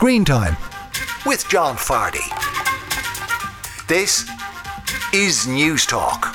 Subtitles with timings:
[0.00, 0.56] Screen Time
[1.26, 2.24] with John Fardy.
[3.86, 4.26] This
[5.12, 6.32] is News Talk.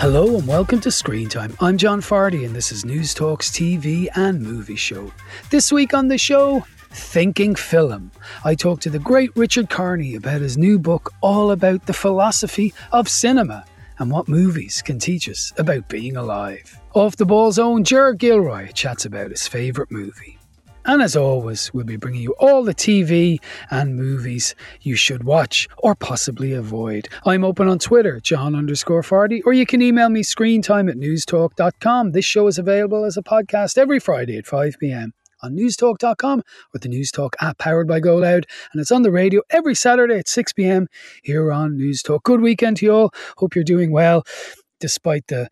[0.00, 1.54] Hello and welcome to Screen Time.
[1.60, 5.12] I'm John Fardy and this is News Talk's TV and movie show.
[5.50, 8.10] This week on the show, Thinking Film.
[8.42, 12.72] I talked to the great Richard Kearney about his new book all about the philosophy
[12.92, 13.66] of cinema
[13.98, 16.80] and what movies can teach us about being alive.
[16.94, 20.38] Off the ball's own Ger Gilroy chats about his favourite movie.
[20.84, 25.68] And as always, we'll be bringing you all the TV and movies you should watch
[25.78, 27.08] or possibly avoid.
[27.24, 32.12] I'm open on Twitter, John underscore Fardy, or you can email me screentime at newstalk.com.
[32.12, 35.12] This show is available as a podcast every Friday at 5 pm
[35.42, 38.44] on newstalk.com with the Newstalk app powered by GoLoud.
[38.72, 40.88] And it's on the radio every Saturday at 6 pm
[41.22, 42.22] here on Newstalk.
[42.22, 43.14] Good weekend to you all.
[43.36, 44.24] Hope you're doing well
[44.80, 45.48] despite the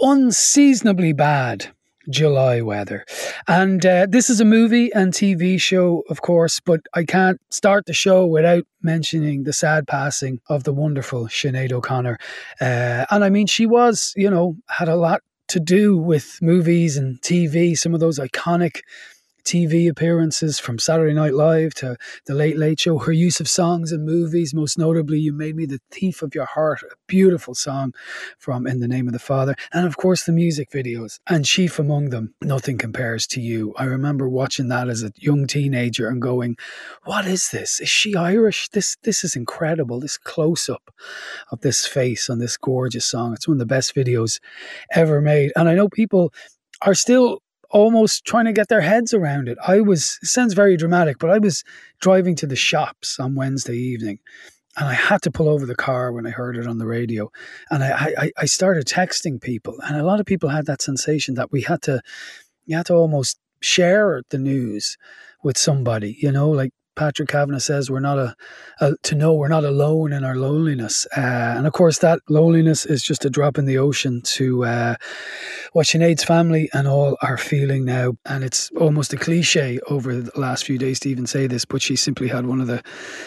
[0.00, 1.72] unseasonably bad
[2.08, 3.04] July weather.
[3.48, 7.86] And uh, this is a movie and TV show, of course, but I can't start
[7.86, 12.18] the show without mentioning the sad passing of the wonderful Sinead O'Connor.
[12.60, 16.96] Uh, and I mean, she was, you know, had a lot to do with movies
[16.96, 18.80] and TV, some of those iconic
[19.44, 23.92] TV appearances from Saturday Night Live to The Late Late Show, her use of songs
[23.92, 27.92] and movies, most notably You Made Me the Thief of Your Heart, a beautiful song
[28.38, 31.78] from In the Name of the Father, and of course the music videos, and chief
[31.78, 33.74] among them, Nothing Compares to You.
[33.76, 36.56] I remember watching that as a young teenager and going,
[37.04, 37.80] What is this?
[37.80, 38.68] Is she Irish?
[38.68, 40.90] This this is incredible, this close up
[41.50, 43.32] of this face on this gorgeous song.
[43.34, 44.40] It's one of the best videos
[44.92, 45.52] ever made.
[45.56, 46.32] And I know people
[46.82, 47.40] are still
[47.72, 49.58] almost trying to get their heads around it.
[49.66, 51.64] I was, it sounds very dramatic, but I was
[52.00, 54.18] driving to the shops on Wednesday evening
[54.76, 57.30] and I had to pull over the car when I heard it on the radio.
[57.70, 61.34] And I, I, I started texting people, and a lot of people had that sensation
[61.34, 62.00] that we had to,
[62.64, 64.96] you had to almost share the news
[65.42, 68.34] with somebody, you know, like Patrick Kavanagh says we're not a,
[68.80, 72.84] a, to know we're not alone in our loneliness, uh, and of course that loneliness
[72.84, 74.94] is just a drop in the ocean to uh,
[75.72, 78.12] what Sinead's family and all are feeling now.
[78.26, 81.82] And it's almost a cliche over the last few days to even say this, but
[81.82, 82.82] she simply had one of the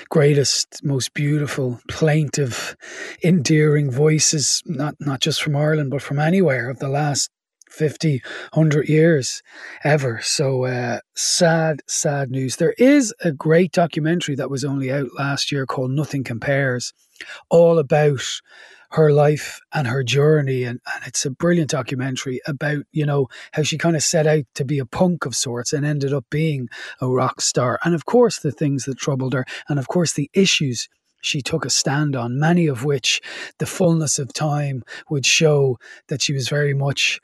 [0.09, 2.75] greatest, most beautiful, plaintive,
[3.23, 7.29] endearing voices, not not just from Ireland but from anywhere of the last
[7.75, 8.21] 50,
[8.53, 9.43] 100 years
[9.83, 10.21] ever.
[10.23, 12.55] So uh, sad, sad news.
[12.55, 16.93] There is a great documentary that was only out last year called Nothing Compares,
[17.49, 18.23] all about
[18.91, 23.61] her life and her journey and, and it's a brilliant documentary about you know how
[23.61, 26.69] she kind of set out to be a punk of sorts and ended up being
[27.01, 30.29] a rock star and of course the things that troubled her and of course the
[30.33, 30.87] issues
[31.25, 33.21] she took a stand on, many of which
[33.57, 35.77] the fullness of time would show
[36.07, 37.19] that she was very much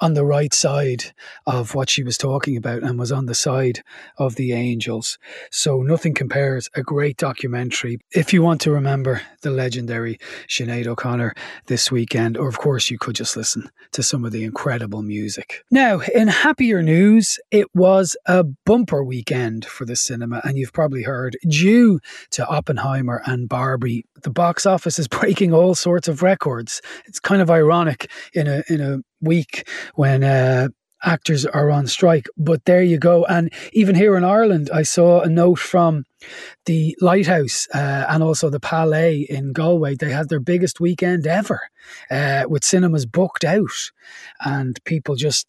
[0.00, 1.04] on the right side
[1.46, 3.82] of what she was talking about and was on the side
[4.18, 5.18] of the angels.
[5.50, 6.68] So nothing compares.
[6.74, 7.98] A great documentary.
[8.12, 10.18] If you want to remember the legendary
[10.48, 11.34] Sinead O'Connor
[11.66, 15.62] this weekend, or of course you could just listen to some of the incredible music.
[15.70, 21.02] Now, in happier news, it was a bumper weekend for the cinema, and you've probably
[21.02, 26.80] heard due to Oppenheimer and Barbie, the box office is breaking all sorts of records.
[27.06, 30.68] It's kind of ironic in a in a week when uh,
[31.04, 32.26] actors are on strike.
[32.36, 33.24] But there you go.
[33.26, 36.04] And even here in Ireland, I saw a note from
[36.64, 39.94] the Lighthouse uh, and also the Pálás in Galway.
[39.94, 41.60] They had their biggest weekend ever
[42.10, 43.90] uh, with cinemas booked out
[44.44, 45.46] and people just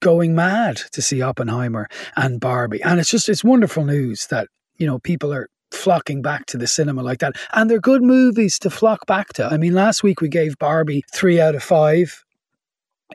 [0.00, 2.82] going mad to see Oppenheimer and Barbie.
[2.82, 6.66] And it's just, it's wonderful news that, you know, people are flocking back to the
[6.66, 7.34] cinema like that.
[7.52, 9.46] And they're good movies to flock back to.
[9.46, 12.23] I mean, last week we gave Barbie three out of five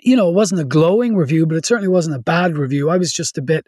[0.02, 2.90] you know, it wasn't a glowing review, but it certainly wasn't a bad review.
[2.90, 3.66] I was just a bit,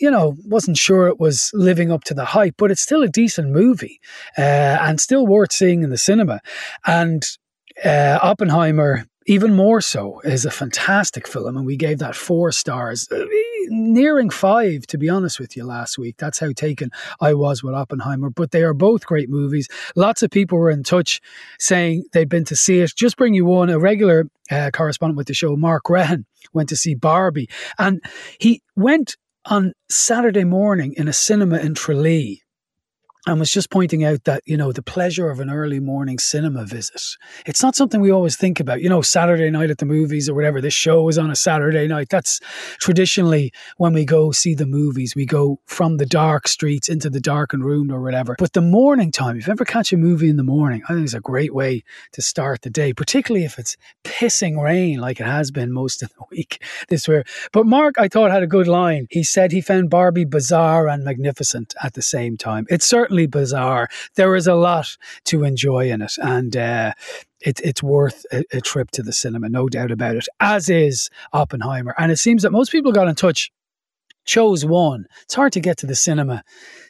[0.00, 3.08] you know, wasn't sure it was living up to the hype, but it's still a
[3.08, 4.00] decent movie
[4.38, 4.40] uh,
[4.80, 6.40] and still worth seeing in the cinema.
[6.86, 7.24] And
[7.84, 13.08] uh, Oppenheimer, even more so, is a fantastic film, and we gave that four stars
[13.68, 16.16] nearing five, to be honest with you, last week.
[16.18, 16.90] That's how taken
[17.20, 18.30] I was with Oppenheimer.
[18.30, 19.68] But they are both great movies.
[19.94, 21.20] Lots of people were in touch
[21.58, 22.92] saying they'd been to see it.
[22.94, 26.76] Just bring you one, a regular uh, correspondent with the show, Mark Rehan, went to
[26.76, 27.48] see Barbie.
[27.78, 28.02] And
[28.38, 32.42] he went on Saturday morning in a cinema in Tralee
[33.26, 36.64] and was just pointing out that you know the pleasure of an early morning cinema
[36.64, 37.02] visit
[37.44, 38.80] it's not something we always think about.
[38.80, 41.86] You know saturday night at the movies or whatever this show is on a saturday
[41.86, 42.08] night.
[42.08, 42.40] That's
[42.80, 45.14] traditionally when we go see the movies.
[45.14, 48.36] We go from the dark streets into the darkened room or whatever.
[48.38, 51.04] But the morning time if you ever catch a movie in the morning i think
[51.04, 51.82] it's a great way
[52.12, 56.10] to start the day particularly if it's pissing rain like it has been most of
[56.10, 57.24] the week this year.
[57.52, 59.06] But mark i thought had a good line.
[59.10, 62.66] He said he found barbie bizarre and magnificent at the same time.
[62.68, 63.88] It's certainly certainly bizarre.
[64.16, 66.92] There is a lot to enjoy in it, and uh,
[67.40, 70.28] it, it's worth a, a trip to the cinema, no doubt about it.
[70.40, 73.50] As is Oppenheimer, and it seems that most people got in touch
[74.26, 75.06] chose one.
[75.22, 76.42] It's hard to get to the cinema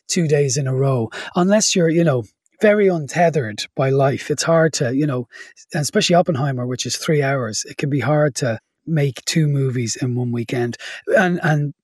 [0.09, 2.25] two days in a row unless you're, you know,
[2.63, 4.31] very untethered by life.
[4.31, 5.29] It's hard to, you know,
[5.75, 7.67] especially Oppenheimer, which is three hours.
[7.69, 10.79] It can be hard to make two movies in one weekend,
[11.09, 11.75] and and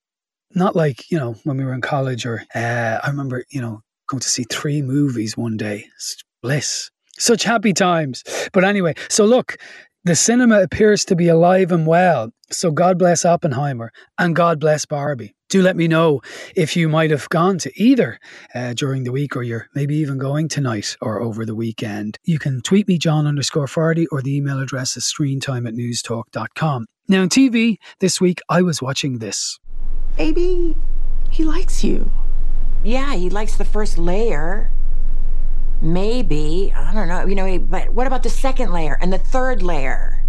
[0.55, 3.83] not like you know when we were in college or uh, I remember you know
[4.13, 5.87] going to see three movies one day.
[5.97, 6.91] It's bliss.
[7.19, 8.23] Such happy times.
[8.53, 9.57] But anyway, so look,
[10.05, 12.31] the cinema appears to be alive and well.
[12.51, 15.35] So God bless Oppenheimer and God bless Barbie.
[15.49, 16.21] Do let me know
[16.55, 18.19] if you might have gone to either
[18.55, 22.19] uh, during the week or you're maybe even going tonight or over the weekend.
[22.25, 26.87] You can tweet me, John underscore Fardy, or the email address is screentime at newstalk.com.
[27.09, 29.59] Now, on TV this week, I was watching this.
[30.17, 30.75] Baby,
[31.31, 32.11] he likes you.
[32.85, 34.71] Yeah, he likes the first layer.
[35.81, 36.73] Maybe.
[36.75, 37.27] I don't know.
[37.27, 40.25] You know, but what about the second layer and the third layer?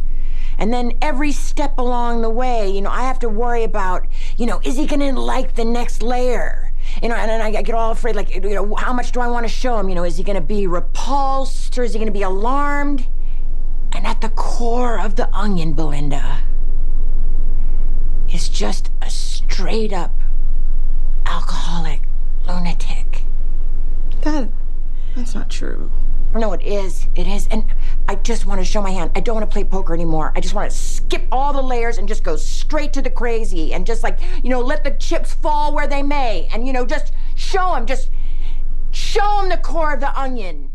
[0.57, 4.05] And then every step along the way, you know, I have to worry about,
[4.37, 6.71] you know, is he going to like the next layer?
[7.01, 9.27] You know, and then I get all afraid, like, you know, how much do I
[9.27, 9.89] want to show him?
[9.89, 13.07] You know, is he going to be repulsed or is he going to be alarmed?
[13.93, 16.41] And at the core of the onion, Belinda,
[18.31, 20.11] is just a straight up
[21.25, 22.02] alcoholic
[22.47, 23.23] lunatic.
[24.21, 24.49] That.
[25.15, 25.91] That's not true.
[26.35, 27.07] No, it is.
[27.15, 27.47] It is.
[27.47, 27.65] And
[28.07, 29.11] I just want to show my hand.
[29.15, 30.33] I don't want to play poker anymore.
[30.35, 33.73] I just want to skip all the layers and just go straight to the crazy
[33.73, 36.49] and just like, you know, let the chips fall where they may.
[36.51, 38.09] And, you know, just show them, just
[38.89, 40.71] show them the core of the onion.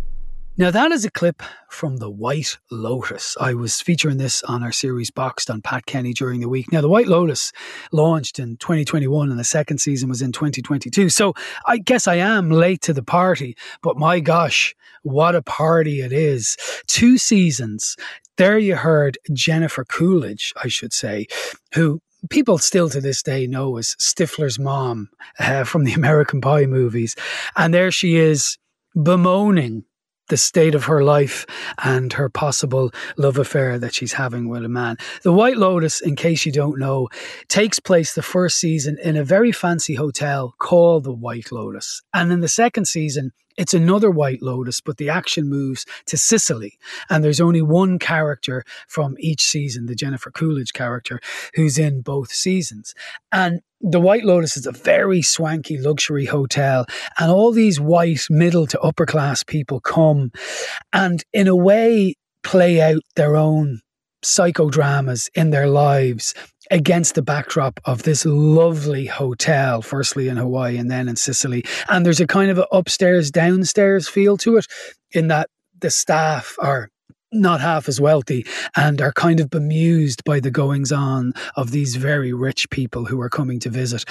[0.58, 1.40] Now, that is a clip
[1.70, 3.36] from The White Lotus.
[3.40, 6.72] I was featuring this on our series Boxed on Pat Kenny during the week.
[6.72, 7.52] Now, The White Lotus
[7.92, 11.10] launched in 2021 and the second season was in 2022.
[11.10, 11.32] So
[11.66, 16.12] I guess I am late to the party, but my gosh, what a party it
[16.12, 16.56] is.
[16.88, 17.94] Two seasons.
[18.36, 21.28] There you heard Jennifer Coolidge, I should say,
[21.72, 25.08] who people still to this day know as Stifler's mom
[25.38, 27.14] uh, from the American Pie movies.
[27.54, 28.58] And there she is
[29.00, 29.84] bemoaning
[30.28, 31.46] the state of her life
[31.82, 34.96] and her possible love affair that she's having with a man.
[35.22, 37.08] The White Lotus, in case you don't know,
[37.48, 42.02] takes place the first season in a very fancy hotel called the White Lotus.
[42.14, 46.78] And in the second season, it's another White Lotus, but the action moves to Sicily.
[47.10, 51.20] And there's only one character from each season, the Jennifer Coolidge character,
[51.54, 52.94] who's in both seasons.
[53.32, 56.86] And the White Lotus is a very swanky luxury hotel,
[57.18, 60.32] and all these white middle to upper class people come
[60.92, 63.80] and, in a way, play out their own
[64.22, 66.34] psychodramas in their lives
[66.70, 71.64] against the backdrop of this lovely hotel, firstly in Hawaii and then in Sicily.
[71.88, 74.66] And there's a kind of an upstairs, downstairs feel to it
[75.12, 75.48] in that
[75.80, 76.90] the staff are
[77.32, 78.46] not half as wealthy
[78.76, 83.20] and are kind of bemused by the goings on of these very rich people who
[83.20, 84.04] are coming to visit.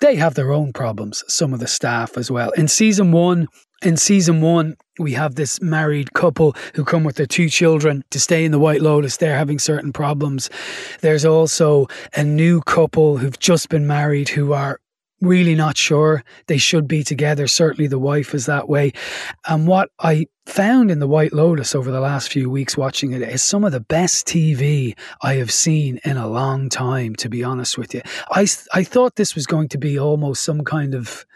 [0.00, 2.50] They have their own problems, some of the staff as well.
[2.52, 3.48] In season one,
[3.82, 8.18] in season one, we have this married couple who come with their two children to
[8.18, 9.16] stay in the White Lotus.
[9.16, 10.50] They're having certain problems.
[11.00, 14.80] There's also a new couple who've just been married who are
[15.20, 17.46] really not sure they should be together.
[17.46, 18.92] Certainly the wife is that way.
[19.46, 23.22] And what I found in the White Lotus over the last few weeks watching it
[23.22, 27.44] is some of the best TV I have seen in a long time, to be
[27.44, 28.02] honest with you.
[28.30, 31.26] I, I thought this was going to be almost some kind of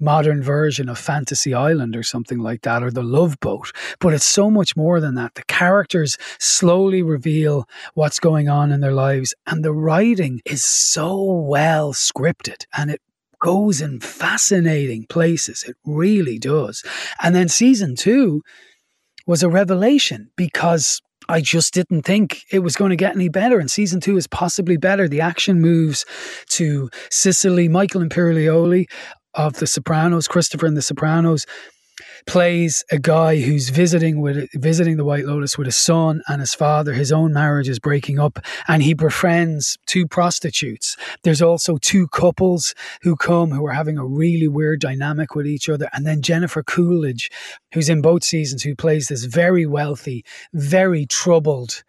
[0.00, 3.72] modern version of Fantasy Island or something like that, or The Love Boat.
[4.00, 5.34] But it's so much more than that.
[5.34, 11.22] The characters slowly reveal what's going on in their lives, and the writing is so
[11.22, 13.00] well scripted and it
[13.44, 15.64] goes in fascinating places.
[15.68, 16.82] It really does.
[17.22, 18.40] And then season two
[19.26, 23.58] was a revelation because I just didn't think it was going to get any better.
[23.58, 25.08] And season two is possibly better.
[25.08, 26.06] The action moves
[26.50, 27.68] to Sicily.
[27.68, 28.86] Michael Imperioli
[29.34, 31.44] of The Sopranos, Christopher and The Sopranos,
[32.26, 36.54] plays a guy who's visiting with visiting the White Lotus with his son and his
[36.54, 36.92] father.
[36.92, 38.38] His own marriage is breaking up,
[38.68, 40.96] and he befriends two prostitutes.
[41.22, 45.68] There's also two couples who come who are having a really weird dynamic with each
[45.68, 47.30] other, and then Jennifer Coolidge,
[47.72, 51.82] who's in both seasons, who plays this very wealthy, very troubled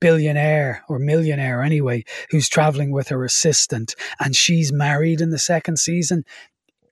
[0.00, 5.78] billionaire or millionaire anyway, who's traveling with her assistant, and she's married in the second
[5.78, 6.24] season.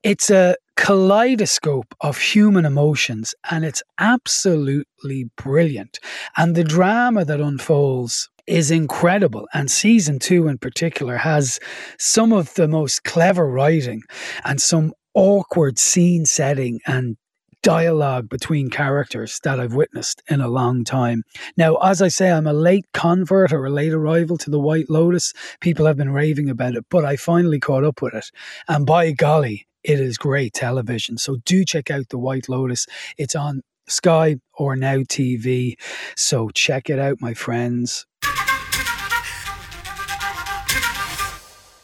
[0.02, 6.01] It's a kaleidoscope of human emotions, and it's absolutely brilliant.
[6.39, 9.47] And the drama that unfolds is incredible.
[9.53, 11.61] And season two, in particular, has
[11.99, 14.01] some of the most clever writing
[14.43, 17.19] and some awkward scene setting and
[17.63, 21.25] dialogue between characters that I've witnessed in a long time.
[21.59, 24.89] Now, as I say, I'm a late convert or a late arrival to the White
[24.89, 25.35] Lotus.
[25.61, 28.31] People have been raving about it, but I finally caught up with it.
[28.67, 31.19] And by golly, it is great television.
[31.19, 32.87] So do check out The White Lotus.
[33.19, 35.75] It's on Sky or Now TV.
[36.17, 38.07] So check it out, my friends.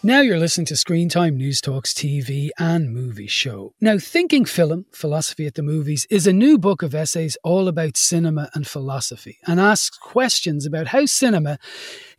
[0.03, 3.73] Now you're listening to Screen Time News Talks TV and Movie Show.
[3.81, 7.97] Now, Thinking Film, Philosophy at the Movies, is a new book of essays all about
[7.97, 11.59] cinema and philosophy and asks questions about how cinema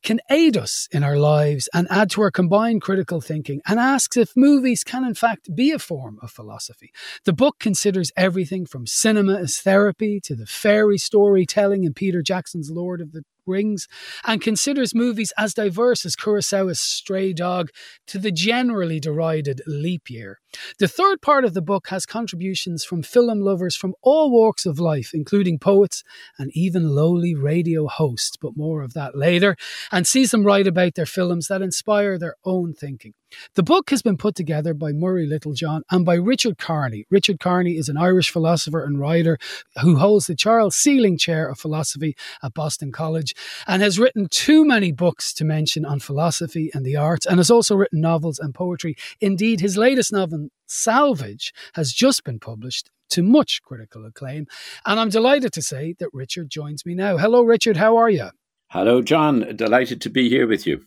[0.02, 4.18] can aid us in our lives and add to our combined critical thinking and asks
[4.18, 6.92] if movies can in fact be a form of philosophy.
[7.26, 12.72] The book considers everything from cinema as therapy to the fairy storytelling in Peter Jackson's
[12.72, 13.88] Lord of the Rings,
[14.26, 17.70] and considers movies as diverse as Kurosawa's Stray Dog
[18.08, 20.40] to the generally derided Leap Year.
[20.80, 24.80] The third part of the book has contributions from film lovers from all walks of
[24.80, 26.04] life, including poets
[26.38, 29.56] and even lowly radio hosts, but more of that later,
[29.92, 33.14] and sees them write about their films that inspire their own thinking.
[33.56, 37.06] The book has been put together by Murray Littlejohn and by Richard Kearney.
[37.10, 39.38] Richard Kearney is an Irish philosopher and writer
[39.82, 43.34] who holds the Charles Seelig Chair of Philosophy at Boston College
[43.68, 47.52] and has written too many books to mention on philosophy and the arts and has
[47.52, 48.96] also written novels and poetry.
[49.20, 54.48] Indeed, his latest novel, Salvage, has just been published to much critical acclaim.
[54.86, 57.18] And I'm delighted to say that Richard joins me now.
[57.18, 57.78] Hello, Richard.
[57.78, 58.30] How are you?
[58.70, 59.56] Hello, John.
[59.56, 60.86] Delighted to be here with you.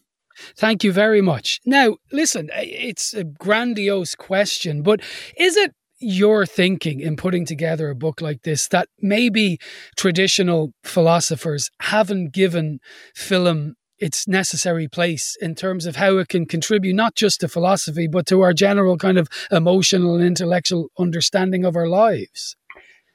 [0.56, 1.60] Thank you very much.
[1.64, 5.00] Now, listen, it's a grandiose question, but
[5.36, 9.58] is it your thinking in putting together a book like this that maybe
[9.96, 12.80] traditional philosophers haven't given
[13.14, 18.06] film its necessary place in terms of how it can contribute not just to philosophy
[18.06, 22.56] but to our general kind of emotional and intellectual understanding of our lives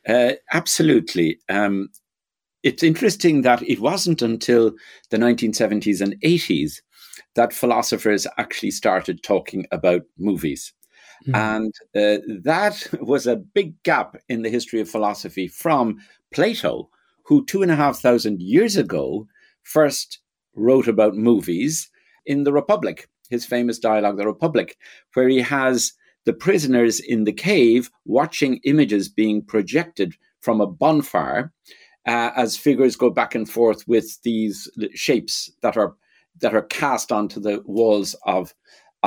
[0.07, 1.89] uh, absolutely um,
[2.65, 4.73] it's interesting that it wasn't until
[5.11, 6.81] the 1970s and 80s
[7.35, 10.73] that philosophers actually started talking about movies.
[11.27, 11.35] Mm.
[11.35, 15.99] And uh, that was a big gap in the history of philosophy from
[16.33, 16.89] Plato,
[17.25, 19.27] who two and a half thousand years ago
[19.61, 20.19] first
[20.55, 21.89] wrote about movies
[22.25, 24.77] in the Republic, his famous dialogue, The Republic,
[25.13, 25.93] where he has
[26.25, 31.51] the prisoners in the cave watching images being projected from a bonfire
[32.07, 35.95] uh, as figures go back and forth with these shapes that are
[36.41, 38.53] that are cast onto the walls of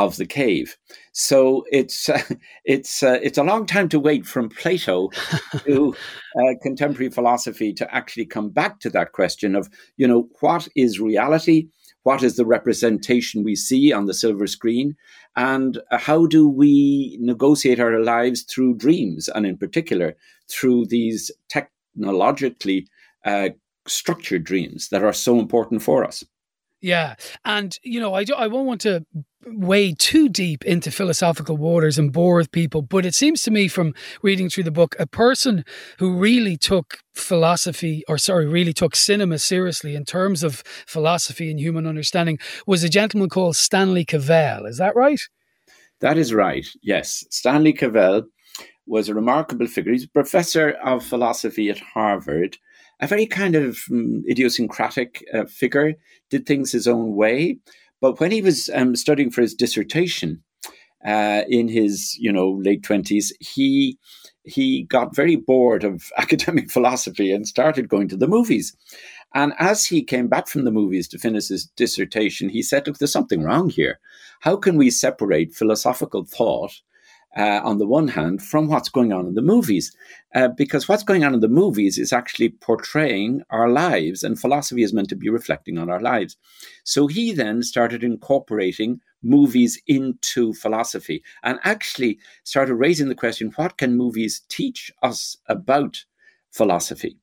[0.05, 0.77] of the cave.
[1.13, 2.23] So it's uh,
[2.65, 5.11] it's uh, it's a long time to wait from Plato
[5.65, 5.95] to
[6.37, 11.01] uh, contemporary philosophy to actually come back to that question of you know what is
[11.01, 11.69] reality,
[12.05, 14.97] what is the representation we see on the silver screen,
[15.37, 20.17] and how do we negotiate our lives through dreams, and in particular
[20.49, 22.87] through these technologically
[23.25, 23.49] uh,
[23.87, 26.25] structured dreams that are so important for us.
[26.81, 29.05] Yeah, and you know, I do, I won't want to
[29.47, 33.69] wade too deep into philosophical waters and bore with people, but it seems to me
[33.69, 35.65] from reading through the book, a person
[35.99, 41.59] who really took philosophy, or sorry, really took cinema seriously in terms of philosophy and
[41.59, 44.67] human understanding, was a gentleman called Stanley Cavell.
[44.67, 45.21] Is that right?
[46.01, 46.67] That is right.
[46.83, 48.25] Yes, Stanley Cavell
[48.87, 49.93] was a remarkable figure.
[49.93, 52.57] He's a professor of philosophy at Harvard
[53.01, 55.95] a very kind of um, idiosyncratic uh, figure,
[56.31, 57.59] did things his own way.
[58.01, 60.43] But when he was um, studying for his dissertation
[61.05, 63.99] uh, in his, you know, late twenties, he
[64.45, 68.77] he got very bored of academic philosophy and started going to the movies.
[69.35, 72.99] And as he came back from the movies to finish his dissertation, he said, Look,
[72.99, 74.01] there's something wrong here.
[74.41, 76.81] How can we separate philosophical thought
[77.39, 79.97] uh, on the one hand from what's going on in the movies.
[80.35, 84.83] Uh, because what's going on in the movies is actually portraying our lives, and philosophy
[84.83, 86.37] is meant to be reflecting on our lives.
[86.85, 93.77] So he then started incorporating movies into philosophy and actually started raising the question what
[93.79, 96.05] can movies teach us about
[96.51, 97.17] philosophy?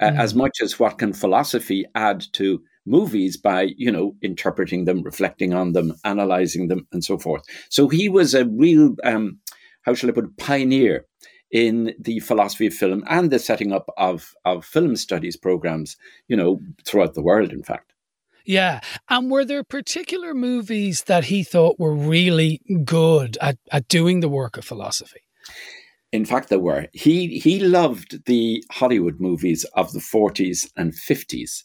[0.00, 0.18] Uh, mm.
[0.18, 5.54] As much as what can philosophy add to movies by, you know, interpreting them, reflecting
[5.54, 7.42] on them, analyzing them, and so forth.
[7.70, 9.38] So he was a real, um,
[9.84, 11.06] how shall I put it, pioneer
[11.50, 16.36] in the philosophy of film and the setting up of, of film studies programs, you
[16.36, 17.92] know, throughout the world, in fact.
[18.44, 18.80] Yeah.
[19.08, 24.28] And were there particular movies that he thought were really good at, at doing the
[24.28, 25.20] work of philosophy?
[26.12, 26.86] In fact, there were.
[26.92, 31.62] He he loved the Hollywood movies of the 40s and 50s.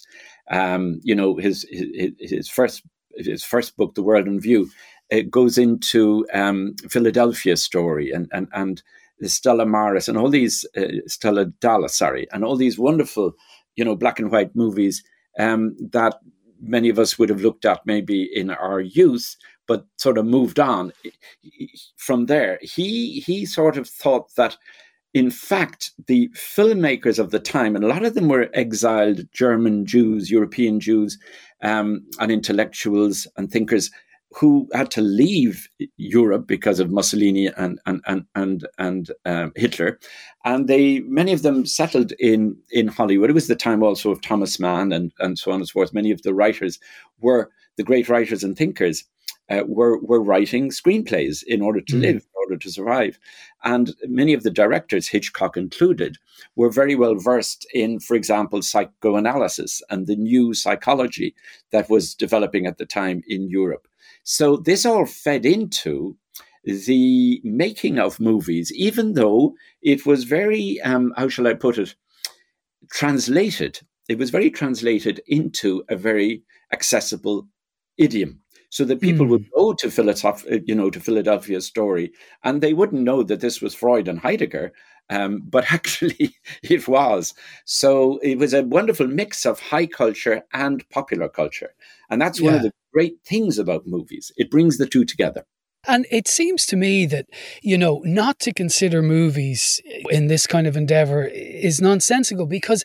[0.49, 2.81] Um, you know, his, his, his first
[3.15, 4.69] his first book, The World in View,
[5.09, 8.81] it goes into um, Philadelphia story and and and
[9.23, 13.33] Stella Maris and all these uh, Stella Dallas, sorry, and all these wonderful,
[13.75, 15.03] you know, black and white movies
[15.37, 16.15] um, that
[16.61, 19.35] many of us would have looked at maybe in our youth,
[19.67, 20.93] but sort of moved on
[21.97, 22.59] from there.
[22.61, 24.57] He he sort of thought that,
[25.13, 29.85] in fact, the filmmakers of the time, and a lot of them were exiled German
[29.85, 31.17] Jews, European Jews,
[31.61, 33.91] um, and intellectuals and thinkers
[34.31, 35.67] who had to leave
[35.97, 39.99] Europe because of Mussolini and and and and, and um, Hitler,
[40.45, 43.29] and they many of them settled in in Hollywood.
[43.29, 45.93] It was the time also of Thomas Mann and and so on and so forth.
[45.93, 46.79] Many of the writers
[47.19, 49.05] were the great writers and thinkers
[49.49, 52.01] uh, were were writing screenplays in order to mm.
[52.01, 53.19] live, in order to survive,
[53.63, 56.17] and many of the directors, Hitchcock included,
[56.55, 61.35] were very well versed in, for example, psychoanalysis and the new psychology
[61.71, 63.87] that was developing at the time in Europe.
[64.23, 66.17] So this all fed into
[66.63, 71.95] the making of movies, even though it was very, um, how shall I put it,
[72.91, 73.79] translated.
[74.07, 77.47] It was very translated into a very accessible
[77.97, 79.29] idiom so that people mm.
[79.29, 82.11] would go to Philadelphia, you know, to Philadelphia story,
[82.43, 84.71] and they wouldn't know that this was Freud and Heidegger,
[85.09, 87.33] um, but actually it was.
[87.65, 91.73] So it was a wonderful mix of high culture and popular culture,
[92.09, 92.45] and that's yeah.
[92.45, 94.31] one of the great things about movies.
[94.37, 95.45] It brings the two together.
[95.87, 97.27] And it seems to me that,
[97.61, 102.83] you know, not to consider movies in this kind of endeavor is nonsensical because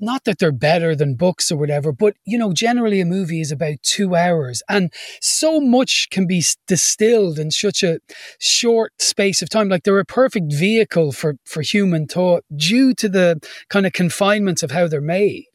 [0.00, 3.50] not that they're better than books or whatever, but, you know, generally a movie is
[3.50, 7.98] about two hours and so much can be distilled in such a
[8.38, 9.70] short space of time.
[9.70, 14.62] Like they're a perfect vehicle for, for human thought due to the kind of confinements
[14.62, 15.46] of how they're made.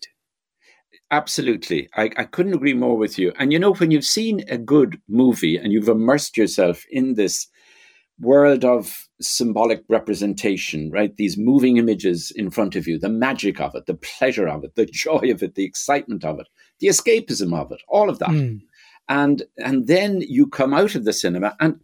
[1.12, 1.90] Absolutely.
[1.96, 3.34] I, I couldn't agree more with you.
[3.40, 7.48] And you know, when you've seen a good movie and you've immersed yourself in this
[8.20, 11.16] world of symbolic representation, right?
[11.16, 14.76] These moving images in front of you, the magic of it, the pleasure of it,
[14.76, 16.48] the joy of it, the excitement of it,
[16.80, 18.30] the escapism of it, all of that.
[18.30, 18.62] Mm.
[19.08, 21.80] And and then you come out of the cinema and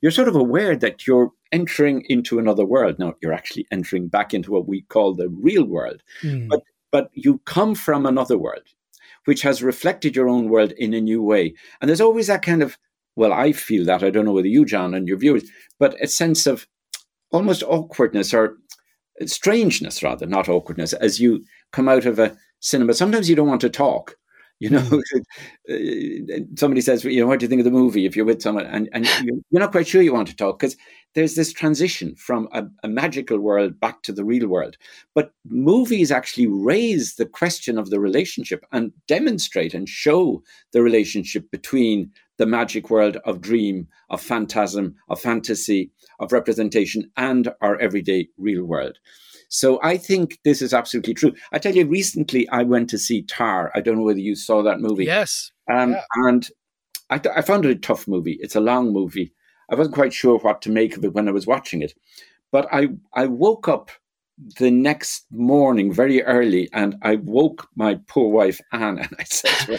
[0.00, 3.00] you're sort of aware that you're entering into another world.
[3.00, 6.02] Now you're actually entering back into what we call the real world.
[6.22, 6.48] Mm.
[6.48, 8.62] But but you come from another world
[9.28, 11.52] which has reflected your own world in a new way.
[11.82, 12.78] And there's always that kind of,
[13.14, 14.02] well, I feel that.
[14.02, 15.44] I don't know whether you, John, and your viewers,
[15.78, 16.66] but a sense of
[17.30, 18.56] almost awkwardness or
[19.26, 22.94] strangeness, rather, not awkwardness, as you come out of a cinema.
[22.94, 24.16] Sometimes you don't want to talk.
[24.60, 25.00] You know,
[25.70, 26.58] mm.
[26.58, 28.66] somebody says, you know, what do you think of the movie if you're with someone
[28.66, 30.76] and, and you're not quite sure you want to talk because
[31.14, 34.76] there's this transition from a, a, magical world back to the real world.
[35.14, 40.42] But movies actually raise the question of the relationship and demonstrate and show
[40.72, 45.90] the relationship between the magic world of dream, of phantasm, of fantasy,
[46.20, 48.98] of representation, and our everyday real world.
[49.48, 51.32] So I think this is absolutely true.
[51.52, 53.72] I tell you, recently I went to see Tar.
[53.74, 55.06] I don't know whether you saw that movie.
[55.06, 55.50] Yes.
[55.72, 56.02] Um, yeah.
[56.14, 56.48] And
[57.10, 58.38] I, th- I found it a tough movie.
[58.40, 59.32] It's a long movie.
[59.70, 61.94] I wasn't quite sure what to make of it when I was watching it.
[62.50, 63.90] But I, I woke up
[64.58, 69.50] the next morning very early and I woke my poor wife Anne and I said
[69.66, 69.78] her,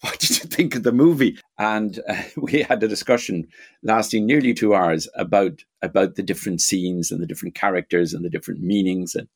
[0.00, 1.38] What did you think of the movie?
[1.58, 3.46] And uh, we had a discussion
[3.82, 8.30] lasting nearly two hours about about the different scenes and the different characters and the
[8.30, 9.28] different meanings and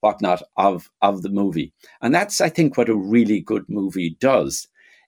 [0.00, 1.72] whatnot of of the movie.
[2.00, 4.66] And that's I think what a really good movie does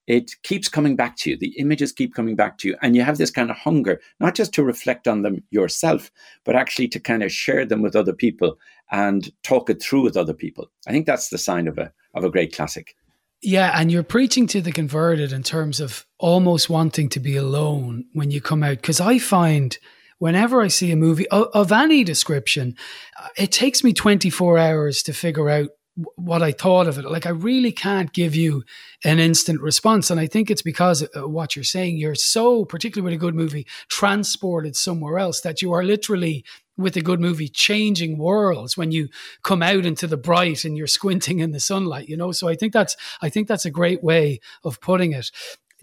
[0.09, 1.37] it keeps coming back to you.
[1.37, 2.77] The images keep coming back to you.
[2.81, 6.11] And you have this kind of hunger, not just to reflect on them yourself,
[6.45, 8.59] but actually to kind of share them with other people
[8.91, 10.71] and talk it through with other people.
[10.89, 12.97] I think that's the sign of a, of a great classic.
[13.43, 18.07] Yeah, and you're preaching to the converted in terms of almost wanting to be alone
[18.15, 18.79] when you come out.
[18.79, 19.77] Because I find
[20.19, 22.77] whenever I see a movie of, of any description,
[23.23, 25.69] uh, it takes me 24 hours to figure out
[26.17, 27.05] what I thought of it.
[27.05, 28.65] Like I really can't give you
[29.05, 31.97] an instant response, and I think it's because what you're saying.
[31.97, 36.45] You're so, particularly with a good movie, transported somewhere else that you are literally
[36.77, 39.09] with a good movie changing worlds when you
[39.43, 42.31] come out into the bright and you're squinting in the sunlight you know?
[42.31, 45.33] So i think that's i think that's a great way of putting it.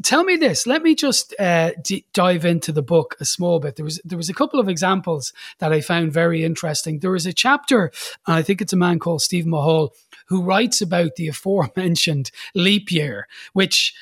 [0.03, 0.67] Tell me this.
[0.67, 3.77] Let me just uh, d- dive into the book a small bit.
[3.77, 6.99] There was there was a couple of examples that i found very interesting.
[6.99, 7.91] There is a chapter
[8.27, 9.93] i think it's a man called steve Mulhall
[10.25, 13.93] who writes about the aforementioned leap year which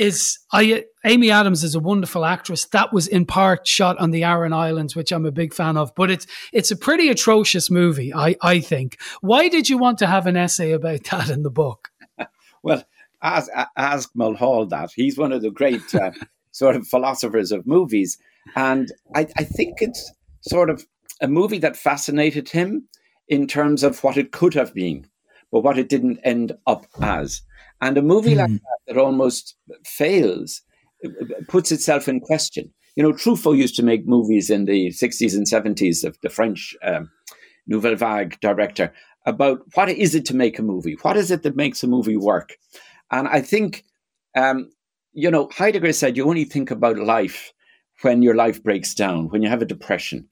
[0.00, 2.64] is I Amy Adams is a wonderful actress.
[2.66, 5.94] That was in part shot on the Aran Islands, which I'm a big fan of.
[5.94, 8.98] But it's it's a pretty atrocious movie, I I think.
[9.20, 11.90] Why did you want to have an essay about that in the book?
[12.62, 12.82] well,
[13.22, 14.90] ask ask Mulhall that.
[14.94, 16.12] He's one of the great uh,
[16.50, 18.16] sort of philosophers of movies,
[18.56, 20.86] and I, I think it's sort of
[21.20, 22.88] a movie that fascinated him
[23.28, 25.06] in terms of what it could have been,
[25.52, 27.42] but what it didn't end up as.
[27.80, 28.38] And a movie mm.
[28.38, 28.54] like hmm.
[28.54, 30.62] that that almost fails
[31.48, 32.72] puts itself in question.
[32.96, 36.76] You know, Truffaut used to make movies in the 60s and 70s of the French
[36.82, 37.10] um,
[37.66, 38.92] Nouvelle Vague director
[39.26, 40.96] about what is it to make a movie?
[41.02, 42.56] What is it that makes a movie work?
[43.10, 43.84] And I think,
[44.36, 44.70] um,
[45.12, 47.52] you know, Heidegger said you only think about life
[48.02, 50.28] when your life breaks down, when you have a depression,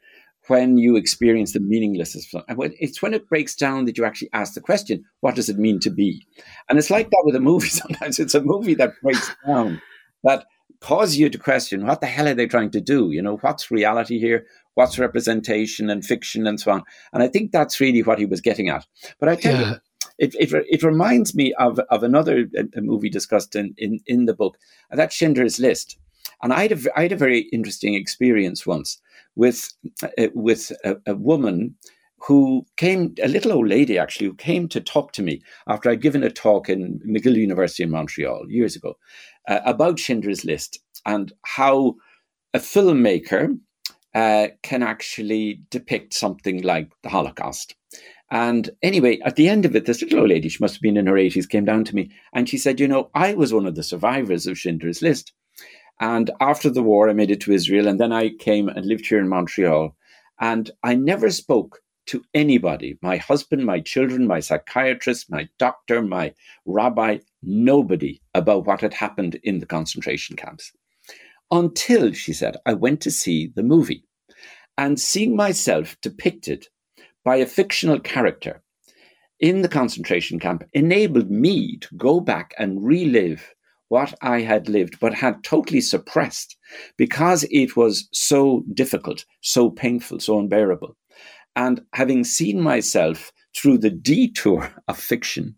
[0.49, 2.35] when you experience the meaninglessness.
[2.49, 5.79] It's when it breaks down that you actually ask the question, what does it mean
[5.81, 6.27] to be?
[6.69, 7.69] And it's like that with a movie.
[7.69, 9.81] Sometimes it's a movie that breaks down,
[10.25, 10.47] that
[10.81, 13.11] causes you to question, what the hell are they trying to do?
[13.11, 14.47] You know, what's reality here?
[14.75, 16.83] What's representation and fiction and so on?
[17.13, 18.87] And I think that's really what he was getting at.
[19.19, 19.71] But I tell yeah.
[19.71, 19.77] you,
[20.19, 24.27] it, it, it, reminds me of, of another uh, a, movie discussed in, in, in
[24.27, 24.57] the book,
[24.91, 25.99] and that's Schindler's List.
[26.43, 29.01] And I had a, I had a very interesting experience once
[29.39, 29.73] with
[30.03, 31.77] uh, with a, a, woman
[32.27, 36.03] who came, a little old lady actually, who came to talk to me after I'd
[36.03, 38.99] given a talk in McGill University in Montreal years ago
[39.47, 41.95] uh, about Schindler's List and how
[42.53, 43.57] a filmmaker
[44.15, 47.77] uh, can actually depict something like the Holocaust.
[48.31, 50.97] And anyway, at the end of it, this little old lady, she must have been
[50.97, 53.67] in her 80s, came down to me and she said, You know, I was one
[53.67, 55.33] of the survivors of Schindler's List.
[56.01, 57.89] And after the war, I made it to Israel.
[57.89, 59.97] And then I came and lived here in Montreal.
[60.41, 66.33] And I never spoke to anybody my husband, my children, my psychiatrist, my doctor, my
[66.65, 70.73] rabbi, nobody about what had happened in the concentration camps.
[71.51, 74.05] Until, she said, I went to see the movie.
[74.77, 76.69] And seeing myself depicted
[77.25, 78.63] by a fictional character
[79.41, 83.55] in the concentration camp enabled me to go back and relive
[83.89, 86.57] what I had lived, but had totally suppressed
[86.97, 90.97] because it was so difficult, so painful, so unbearable.
[91.57, 95.57] And having seen myself through the detour of fiction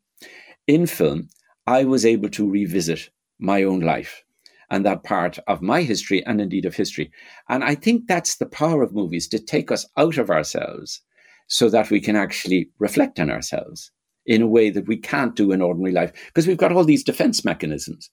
[0.67, 1.29] in film,
[1.67, 4.25] I was able to revisit my own life
[4.71, 7.11] and that part of my history and indeed of history.
[7.49, 11.03] And I think that's the power of movies to take us out of ourselves
[11.49, 13.91] so that we can actually reflect on ourselves
[14.27, 17.05] in a way that we can't do in ordinary life because we've got all these
[17.05, 18.11] defense mechanisms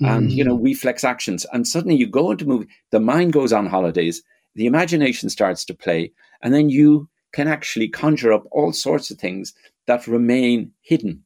[0.00, 0.08] mm.
[0.08, 0.64] and you know mm.
[0.64, 4.22] reflex actions and suddenly you go into movie the mind goes on holidays
[4.54, 6.10] the imagination starts to play
[6.42, 9.52] and then you can actually conjure up all sorts of things
[9.86, 11.22] that remain hidden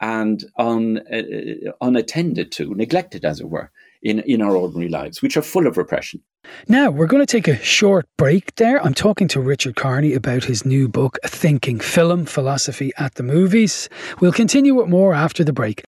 [0.00, 3.70] and un, uh, unattended to neglected as it were
[4.02, 6.22] in, in our ordinary lives, which are full of repression.
[6.68, 8.84] Now, we're going to take a short break there.
[8.84, 13.88] I'm talking to Richard Kearney about his new book, Thinking Film Philosophy at the Movies.
[14.20, 15.84] We'll continue with more after the break.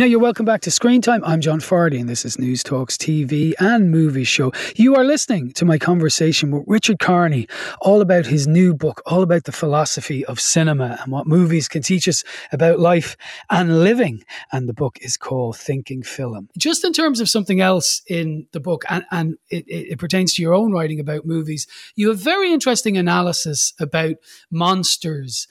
[0.00, 1.22] Now, you're welcome back to Screen Time.
[1.26, 4.50] I'm John Fardy, and this is News Talks TV and movie show.
[4.74, 7.46] You are listening to my conversation with Richard Kearney,
[7.82, 11.82] all about his new book, all about the philosophy of cinema and what movies can
[11.82, 13.14] teach us about life
[13.50, 14.24] and living.
[14.52, 16.48] And the book is called Thinking Film.
[16.56, 20.32] Just in terms of something else in the book, and, and it, it, it pertains
[20.32, 24.16] to your own writing about movies, you have very interesting analysis about
[24.50, 25.46] monsters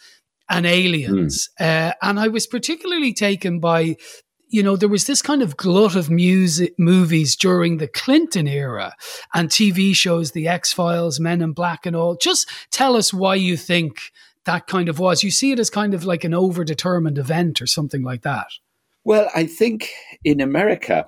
[0.50, 1.50] and aliens.
[1.60, 1.90] Mm.
[1.90, 3.96] Uh, and I was particularly taken by
[4.50, 8.96] you know, there was this kind of glut of music movies during the Clinton era
[9.34, 12.16] and TV shows, The X Files, Men in Black, and all.
[12.16, 14.12] Just tell us why you think
[14.46, 15.24] that kind of was.
[15.24, 18.48] You see it as kind of like an overdetermined event or something like that.
[19.04, 19.90] Well, I think
[20.24, 21.08] in America,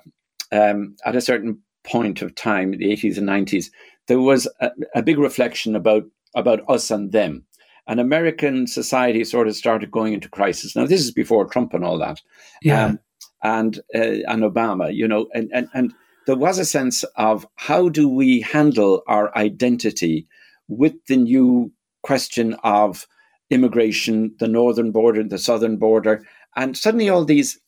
[0.52, 3.70] um, at a certain point of time, the 80s and 90s,
[4.06, 7.44] there was a, a big reflection about about us and them.
[7.86, 10.76] And American society sort of started going into crisis.
[10.76, 12.20] Now, this is before Trump and all that.
[12.62, 12.86] Yeah.
[12.86, 13.00] Um,
[13.42, 15.94] and uh, and Obama, you know, and, and and
[16.26, 20.26] there was a sense of how do we handle our identity
[20.68, 23.06] with the new question of
[23.50, 26.24] immigration, the northern border, the southern border,
[26.56, 27.58] and suddenly all these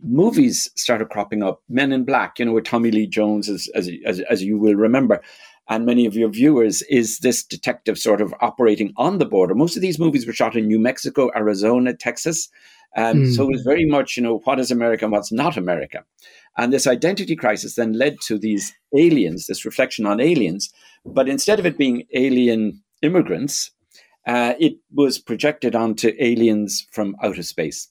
[0.00, 1.62] movies started cropping up.
[1.68, 4.74] Men in Black, you know, with Tommy Lee Jones, as as as, as you will
[4.74, 5.20] remember,
[5.68, 9.54] and many of your viewers, is this detective sort of operating on the border.
[9.54, 12.48] Most of these movies were shot in New Mexico, Arizona, Texas.
[12.96, 13.34] Um, mm.
[13.34, 16.04] So it was very much, you know, what is America and what's not America.
[16.56, 20.72] And this identity crisis then led to these aliens, this reflection on aliens.
[21.04, 23.70] But instead of it being alien immigrants,
[24.26, 27.88] uh, it was projected onto aliens from outer space.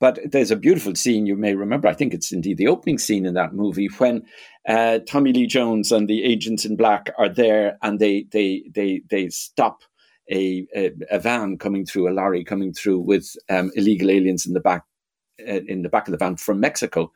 [0.00, 1.86] But there's a beautiful scene you may remember.
[1.86, 4.22] I think it's indeed the opening scene in that movie when
[4.68, 9.02] uh, Tommy Lee Jones and the agents in black are there and they they they
[9.10, 9.82] they stop
[10.30, 14.54] a, a, a van coming through, a lorry coming through with um, illegal aliens in
[14.54, 14.84] the back
[15.48, 17.12] uh, in the back of the van from Mexico,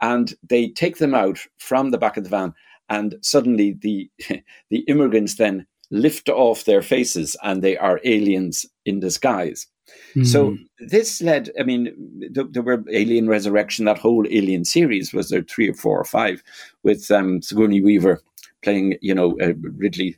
[0.00, 2.54] and they take them out from the back of the van,
[2.88, 4.10] and suddenly the
[4.70, 9.66] the immigrants then lift off their faces and they are aliens in disguise.
[10.14, 10.26] Mm.
[10.26, 11.94] So this led, I mean,
[12.30, 16.04] there, there, were Alien Resurrection, that whole Alien series was there three or four or
[16.04, 16.42] five
[16.82, 18.20] with um, Sigourney Weaver
[18.62, 20.16] playing, you know, uh, Ridley,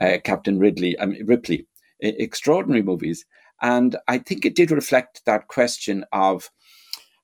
[0.00, 1.66] uh, Captain Ridley, um, Ripley,
[2.00, 3.24] extraordinary movies.
[3.62, 6.50] And I think it did reflect that question of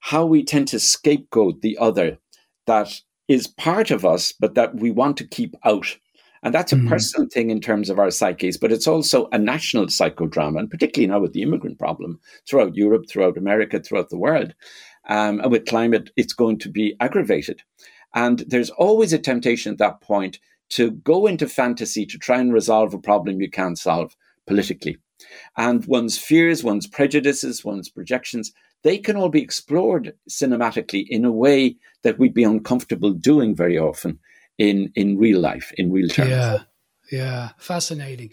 [0.01, 2.19] how we tend to scapegoat the other
[2.67, 5.97] that is part of us, but that we want to keep out.
[6.43, 6.89] And that's a mm.
[6.89, 11.07] personal thing in terms of our psyches, but it's also a national psychodrama, and particularly
[11.07, 14.55] now with the immigrant problem throughout Europe, throughout America, throughout the world.
[15.09, 17.63] Um, and with climate, it's going to be aggravated.
[18.15, 20.39] And there's always a temptation at that point
[20.71, 24.99] to go into fantasy to try and resolve a problem you can't solve politically.
[25.57, 28.53] And one's fears, one's prejudices, one's projections,
[28.83, 33.79] they can all be explored cinematically in a way that we'd be uncomfortable doing very
[33.79, 34.19] often
[34.59, 36.31] in, in real life, in real terms.
[36.31, 36.59] Yeah.
[37.13, 38.31] Yeah, fascinating.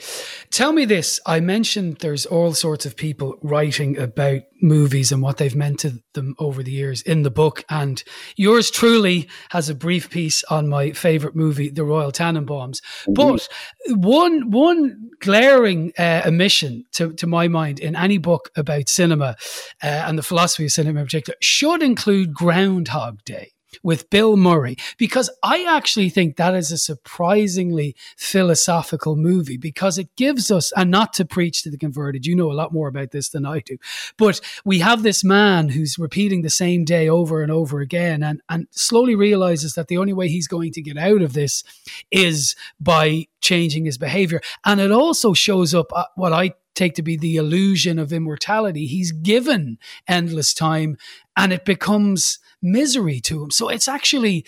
[0.51, 1.19] Tell me this.
[1.25, 6.01] I mentioned there's all sorts of people writing about movies and what they've meant to
[6.13, 7.65] them over the years in the book.
[7.69, 8.01] And
[8.37, 12.79] yours truly has a brief piece on my favorite movie, The Royal Tenenbaums.
[13.05, 13.13] Mm-hmm.
[13.15, 13.49] But
[13.97, 19.35] one one glaring uh, omission to, to my mind in any book about cinema
[19.83, 23.51] uh, and the philosophy of cinema in particular should include Groundhog Day
[23.83, 30.15] with Bill Murray because I actually think that is a surprisingly philosophical movie because it
[30.15, 33.11] gives us, and not to preach to the converted, you know a lot more about
[33.11, 33.77] this than I do,
[34.17, 38.41] but we have this man who's repeating the same day over and over again and,
[38.49, 41.63] and slowly realizes that the only way he's going to get out of this
[42.11, 44.41] is by changing his behavior.
[44.65, 48.87] And it also shows up what I take to be the illusion of immortality.
[48.87, 50.97] He's given endless time
[51.35, 53.51] and it becomes misery to him.
[53.51, 54.45] So it's actually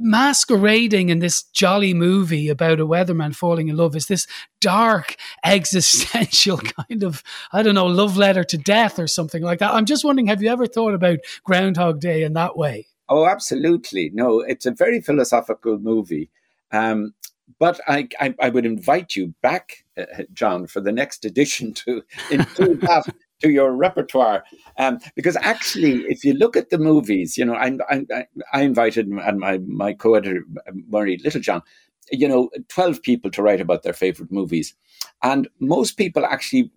[0.00, 4.26] masquerading in this jolly movie about a weatherman falling in love is this
[4.60, 9.72] dark existential kind of i don't know love letter to death or something like that
[9.72, 14.10] i'm just wondering have you ever thought about groundhog day in that way oh absolutely
[14.12, 16.28] no it's a very philosophical movie
[16.72, 17.14] um,
[17.58, 22.02] but I, I, I, would invite you back, uh, John, for the next edition to
[22.30, 23.04] include that
[23.42, 24.44] to your repertoire.
[24.78, 29.06] Um, because actually, if you look at the movies, you know, I, I, I invited
[29.08, 30.44] and my, my co-editor,
[30.88, 31.62] Murray Littlejohn,
[32.10, 34.74] you know, 12 people to write about their favorite movies.
[35.22, 36.70] And most people actually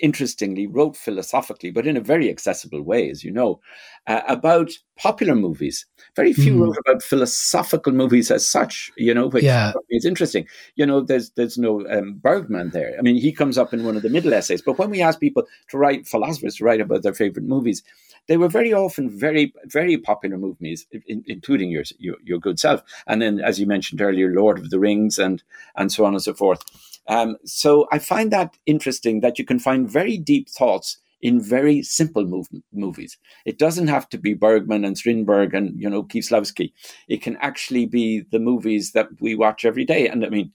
[0.00, 3.60] interestingly wrote philosophically, but in a very accessible way, as you know,
[4.06, 5.86] uh, about popular movies.
[6.16, 6.60] Very few mm.
[6.60, 9.72] wrote about philosophical movies as such, you know, which yeah.
[9.90, 10.46] is interesting.
[10.74, 12.94] You know, there's there's no um, Bergman there.
[12.98, 14.62] I mean, he comes up in one of the middle essays.
[14.62, 17.82] But when we ask people to write, philosophers to write about their favorite movies,
[18.26, 22.82] they were very often very very popular movies, in, including your, your your good self.
[23.06, 25.42] And then, as you mentioned earlier, Lord of the Rings and
[25.76, 26.64] and so on and so forth.
[27.08, 31.82] Um, so I find that interesting that you can find very deep thoughts in very
[31.82, 33.18] simple move- movies.
[33.44, 36.72] It doesn't have to be Bergman and Strindberg and you know Kieslowski.
[37.08, 40.08] It can actually be the movies that we watch every day.
[40.08, 40.52] And I mean,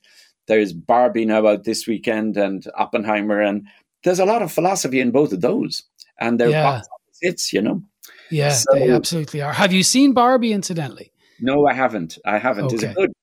[0.47, 3.67] there's Barbie now out this weekend and Oppenheimer, and
[4.03, 5.83] there's a lot of philosophy in both of those,
[6.19, 6.81] and they're yeah.
[7.21, 7.81] hits, you know.
[8.29, 9.53] Yeah, so, they absolutely are.
[9.53, 10.53] Have you seen Barbie?
[10.53, 12.17] Incidentally, no, I haven't.
[12.25, 12.65] I haven't.
[12.65, 12.75] Okay.
[12.75, 13.13] Is it good?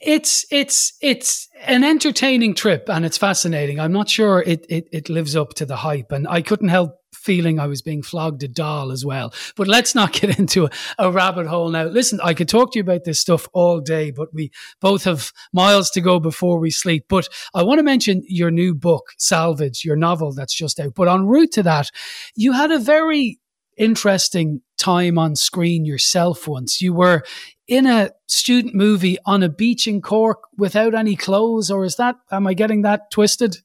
[0.00, 3.80] It's it's it's an entertaining trip and it's fascinating.
[3.80, 6.98] I'm not sure it, it it lives up to the hype, and I couldn't help
[7.14, 9.34] feeling I was being flogged a doll as well.
[9.56, 11.84] But let's not get into a, a, rabbit hole now.
[11.84, 14.50] Listen, I could talk to you about this stuff all day, but we
[14.80, 17.04] both have miles to go before we sleep.
[17.08, 20.94] But I want to mention your new book, Salvage, your novel that's just out.
[20.94, 21.90] But en route to that,
[22.34, 23.40] you had a very
[23.76, 26.80] interesting time on screen yourself once.
[26.80, 27.22] You were
[27.66, 32.16] in a student movie on a beach in Cork without any clothes, or is that,
[32.30, 33.58] am I getting that twisted?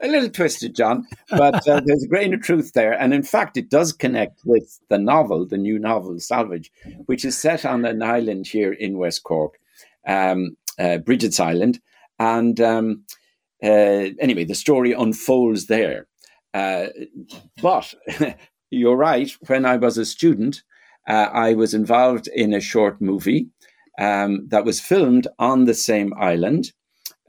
[0.00, 2.92] a little twisted, John, but uh, there's a grain of truth there.
[2.92, 6.70] And in fact, it does connect with the novel, the new novel, Salvage,
[7.06, 9.58] which is set on an island here in West Cork,
[10.06, 11.80] um, uh, Bridget's Island.
[12.18, 13.04] And um,
[13.62, 16.06] uh, anyway, the story unfolds there.
[16.52, 16.88] Uh,
[17.62, 17.94] but
[18.74, 20.62] you're right, when I was a student,
[21.08, 23.48] uh, I was involved in a short movie
[23.98, 26.72] um, that was filmed on the same island.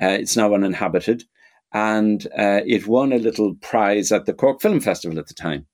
[0.01, 1.23] Uh, it's now uninhabited
[1.73, 5.65] and uh, it won a little prize at the Cork Film Festival at the time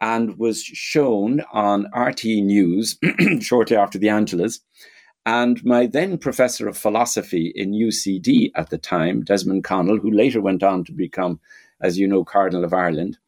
[0.00, 2.98] and was shown on RTE News
[3.40, 4.60] shortly after the Angelus.
[5.24, 10.40] And my then professor of philosophy in UCD at the time, Desmond Connell, who later
[10.40, 11.40] went on to become,
[11.80, 13.18] as you know, Cardinal of Ireland,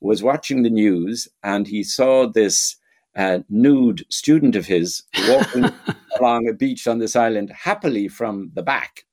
[0.00, 2.76] was watching the news and he saw this
[3.16, 5.66] uh, nude student of his walking
[6.20, 9.04] along a beach on this island happily from the back.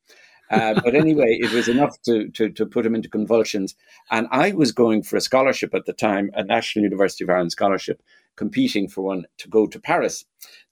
[0.49, 3.75] Uh, but anyway, it was enough to, to, to put him into convulsions.
[4.11, 7.51] And I was going for a scholarship at the time, a National University of Ireland
[7.51, 8.01] scholarship,
[8.37, 10.23] competing for one to go to Paris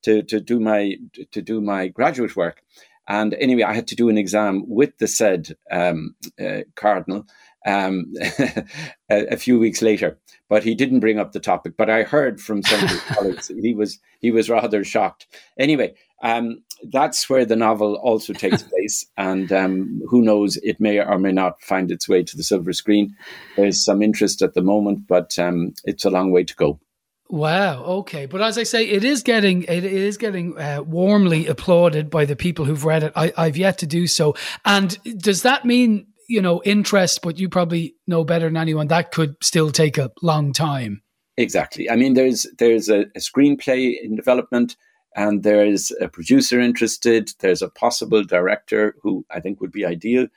[0.04, 0.96] to, to do my
[1.32, 2.62] to do my graduate work.
[3.08, 7.26] And anyway, I had to do an exam with the said um, uh, cardinal
[7.66, 8.64] um, a,
[9.10, 10.18] a, few weeks later,
[10.50, 11.74] but he didn't bring up the topic.
[11.78, 15.28] But I heard from some of his colleagues he was he was rather shocked.
[15.60, 21.00] Anyway, um, that's where the novel also takes place, and um, who knows, it may
[21.00, 23.16] or may not find its way to the silver screen.
[23.56, 26.80] There's some interest at the moment, but um, it's a long way to go.
[27.28, 27.84] Wow.
[27.84, 32.26] Okay, but as I say, it is getting it is getting uh, warmly applauded by
[32.26, 33.14] the people who've read it.
[33.16, 34.36] I, I've yet to do so.
[34.64, 37.22] And does that mean you know interest?
[37.22, 41.02] But you probably know better than anyone that could still take a long time.
[41.38, 41.90] Exactly.
[41.90, 44.78] I mean, there's there's a, a screenplay in development
[45.16, 47.32] and there's a producer interested.
[47.40, 50.28] There's a possible director who I think would be ideal,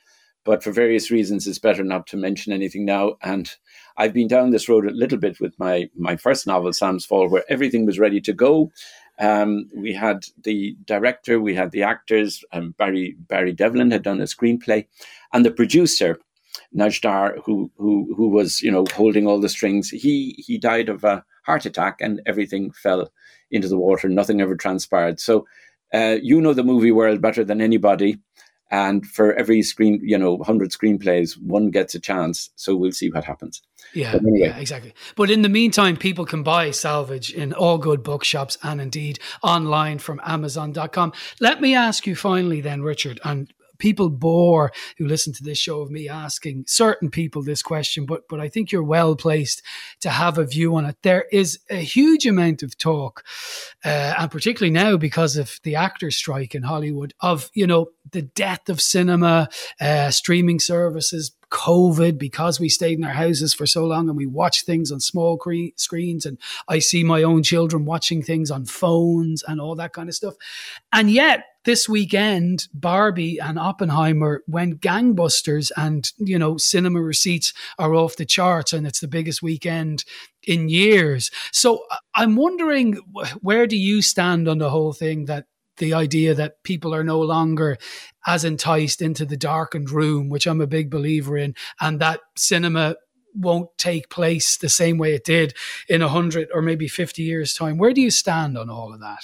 [0.45, 3.15] but for various reasons, it's better not to mention anything now.
[3.21, 3.51] And
[3.97, 7.29] I've been down this road a little bit with my my first novel, Sam's Fall,
[7.29, 8.71] where everything was ready to go.
[9.19, 12.43] Um, we had the director, we had the actors.
[12.53, 14.87] Um, Barry Barry Devlin had done a screenplay,
[15.33, 16.19] and the producer.
[16.75, 21.03] Najdar, who who who was you know holding all the strings, he he died of
[21.03, 23.11] a heart attack, and everything fell
[23.51, 24.07] into the water.
[24.09, 25.19] Nothing ever transpired.
[25.19, 25.47] So
[25.93, 28.19] uh, you know the movie world better than anybody.
[28.71, 32.51] And for every screen, you know, 100 screenplays, one gets a chance.
[32.55, 33.61] So we'll see what happens.
[33.93, 34.39] Yeah, anyway.
[34.39, 34.93] yeah, exactly.
[35.15, 39.97] But in the meantime, people can buy Salvage in all good bookshops and indeed online
[39.97, 41.13] from Amazon.com.
[41.39, 45.81] Let me ask you finally, then, Richard, and people bore who listen to this show
[45.81, 49.63] of me asking certain people this question, but but I think you're well placed
[50.01, 50.97] to have a view on it.
[51.01, 53.23] There is a huge amount of talk,
[53.83, 58.21] uh, and particularly now because of the actor strike in Hollywood, of you know the
[58.21, 59.49] death of cinema,
[59.81, 64.25] uh, streaming services, COVID because we stayed in our houses for so long and we
[64.25, 66.25] watch things on small cre- screens.
[66.25, 70.15] And I see my own children watching things on phones and all that kind of
[70.15, 70.35] stuff.
[70.93, 77.93] And yet, this weekend, Barbie and Oppenheimer went gangbusters, and you know, cinema receipts are
[77.93, 80.05] off the charts, and it's the biggest weekend
[80.43, 81.29] in years.
[81.51, 82.95] So uh, I'm wondering,
[83.41, 85.45] where do you stand on the whole thing that
[85.79, 87.77] the idea that people are no longer
[88.25, 92.95] as enticed into the darkened room, which I'm a big believer in, and that cinema
[93.35, 95.53] won't take place the same way it did
[95.87, 97.77] in 100 or maybe 50 years' time.
[97.77, 99.23] Where do you stand on all of that?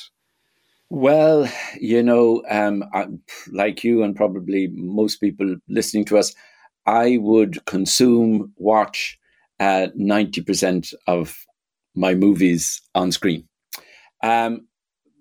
[0.89, 3.08] Well, you know, um, I,
[3.52, 6.34] like you and probably most people listening to us,
[6.86, 9.18] I would consume, watch
[9.60, 11.36] uh, 90% of
[11.96, 13.48] my movies on screen.
[14.22, 14.68] Um,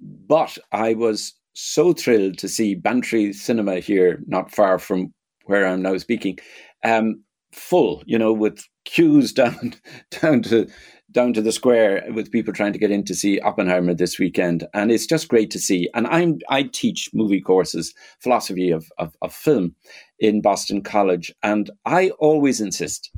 [0.00, 5.12] but I was so thrilled to see Bantry Cinema here, not far from
[5.46, 6.38] where I'm now speaking,
[6.85, 8.02] um, full.
[8.07, 9.74] You know, with queues down
[10.11, 10.68] down to
[11.12, 14.66] down to the square with people trying to get in to see Oppenheimer this weekend,
[14.74, 15.88] and it's just great to see.
[15.94, 19.74] And I'm I teach movie courses, philosophy of, of, of film,
[20.18, 23.11] in Boston College, and I always insist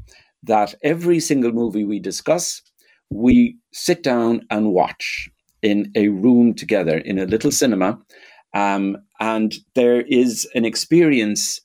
[0.43, 2.62] that every single movie we discuss,
[3.11, 5.29] we sit down and watch
[5.62, 7.99] in a room together in a little cinema.
[8.55, 11.61] Um, and there is an experience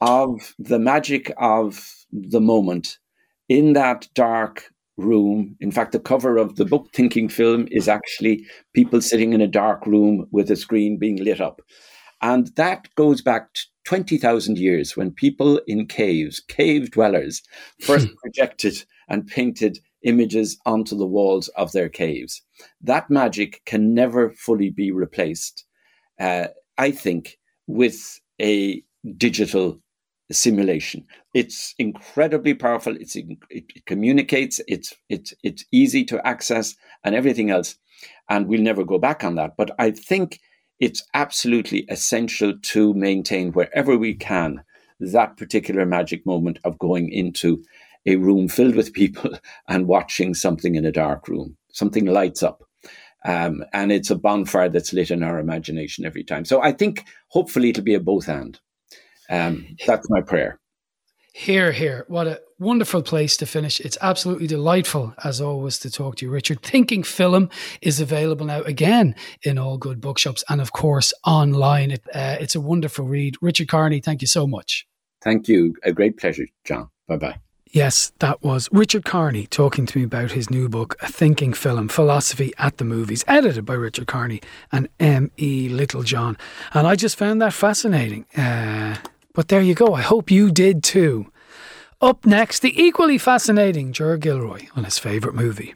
[0.00, 2.98] of the magic of the moment
[3.48, 5.56] in that dark room.
[5.60, 9.48] In fact, the cover of the book Thinking Film is actually people sitting in a
[9.48, 11.62] dark room with a screen being lit up.
[12.22, 13.48] And that goes back
[13.84, 17.42] 20,000 years when people in caves, cave dwellers,
[17.80, 22.40] first projected and painted images onto the walls of their caves.
[22.80, 25.64] That magic can never fully be replaced,
[26.18, 26.46] uh,
[26.78, 28.82] I think, with a
[29.16, 29.80] digital
[30.30, 31.04] simulation.
[31.34, 32.96] It's incredibly powerful.
[32.96, 34.60] It's it, it communicates.
[34.66, 37.76] It's it's it's easy to access and everything else.
[38.28, 39.56] And we'll never go back on that.
[39.56, 40.40] But I think
[40.80, 44.62] it's absolutely essential to maintain wherever we can
[45.00, 47.62] that particular magic moment of going into
[48.06, 49.38] a room filled with people
[49.68, 51.56] and watching something in a dark room.
[51.72, 52.62] Something lights up.
[53.24, 56.44] Um, and it's a bonfire that's lit in our imagination every time.
[56.44, 58.58] So I think hopefully it'll be a both and.
[59.28, 60.60] Um, that's my prayer.
[61.34, 62.06] Here, here.
[62.08, 63.78] What a wonderful place to finish.
[63.80, 66.62] It's absolutely delightful, as always, to talk to you, Richard.
[66.62, 67.50] Thinking Film
[67.82, 71.90] is available now again in all good bookshops and, of course, online.
[71.90, 73.36] It, uh, it's a wonderful read.
[73.42, 74.86] Richard Kearney, thank you so much.
[75.20, 75.74] Thank you.
[75.82, 76.88] A great pleasure, John.
[77.06, 77.40] Bye bye.
[77.70, 81.88] Yes, that was Richard Kearney talking to me about his new book, A Thinking Film
[81.88, 84.40] Philosophy at the Movies, edited by Richard Kearney
[84.70, 85.68] and M.E.
[85.68, 86.38] Littlejohn.
[86.72, 88.24] And I just found that fascinating.
[88.36, 88.96] Uh,
[89.34, 89.94] but there you go.
[89.94, 91.30] I hope you did too.
[92.00, 95.74] Up next, the equally fascinating Ger Gilroy on his favourite movie.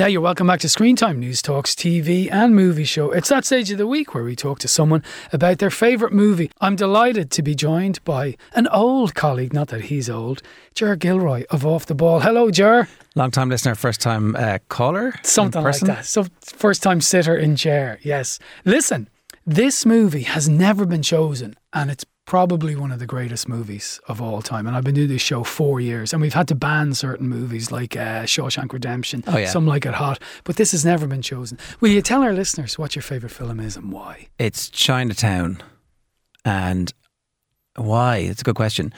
[0.00, 3.10] Now you're welcome back to Screentime News Talks TV and movie show.
[3.10, 6.50] It's that stage of the week where we talk to someone about their favourite movie.
[6.58, 10.40] I'm delighted to be joined by an old colleague, not that he's old,
[10.74, 12.20] Ger Gilroy of Off the Ball.
[12.20, 12.88] Hello, Ger.
[13.14, 15.12] Long time listener, first time uh, caller.
[15.22, 16.06] Something like that.
[16.06, 17.98] So first time sitter in chair.
[18.00, 18.38] Yes.
[18.64, 19.06] Listen,
[19.44, 24.22] this movie has never been chosen, and it's probably one of the greatest movies of
[24.22, 24.64] all time.
[24.64, 27.72] And I've been doing this show four years, and we've had to ban certain movies
[27.72, 29.48] like uh, Shawshank Redemption, oh, yeah.
[29.48, 31.58] some like it hot, but this has never been chosen.
[31.80, 34.28] Will you tell our listeners what your favourite film is and why?
[34.38, 35.60] It's Chinatown.
[36.44, 36.94] And
[37.74, 38.18] why?
[38.18, 38.94] It's a good question.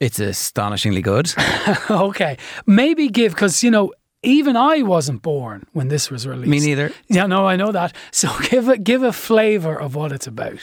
[0.00, 1.32] It's astonishingly good.
[1.90, 2.38] okay.
[2.66, 3.92] Maybe give, because, you know,
[4.24, 6.50] even I wasn't born when this was released.
[6.50, 6.90] Me neither.
[7.06, 7.94] Yeah, no, I know that.
[8.10, 10.58] So give a, give a flavour of what it's about.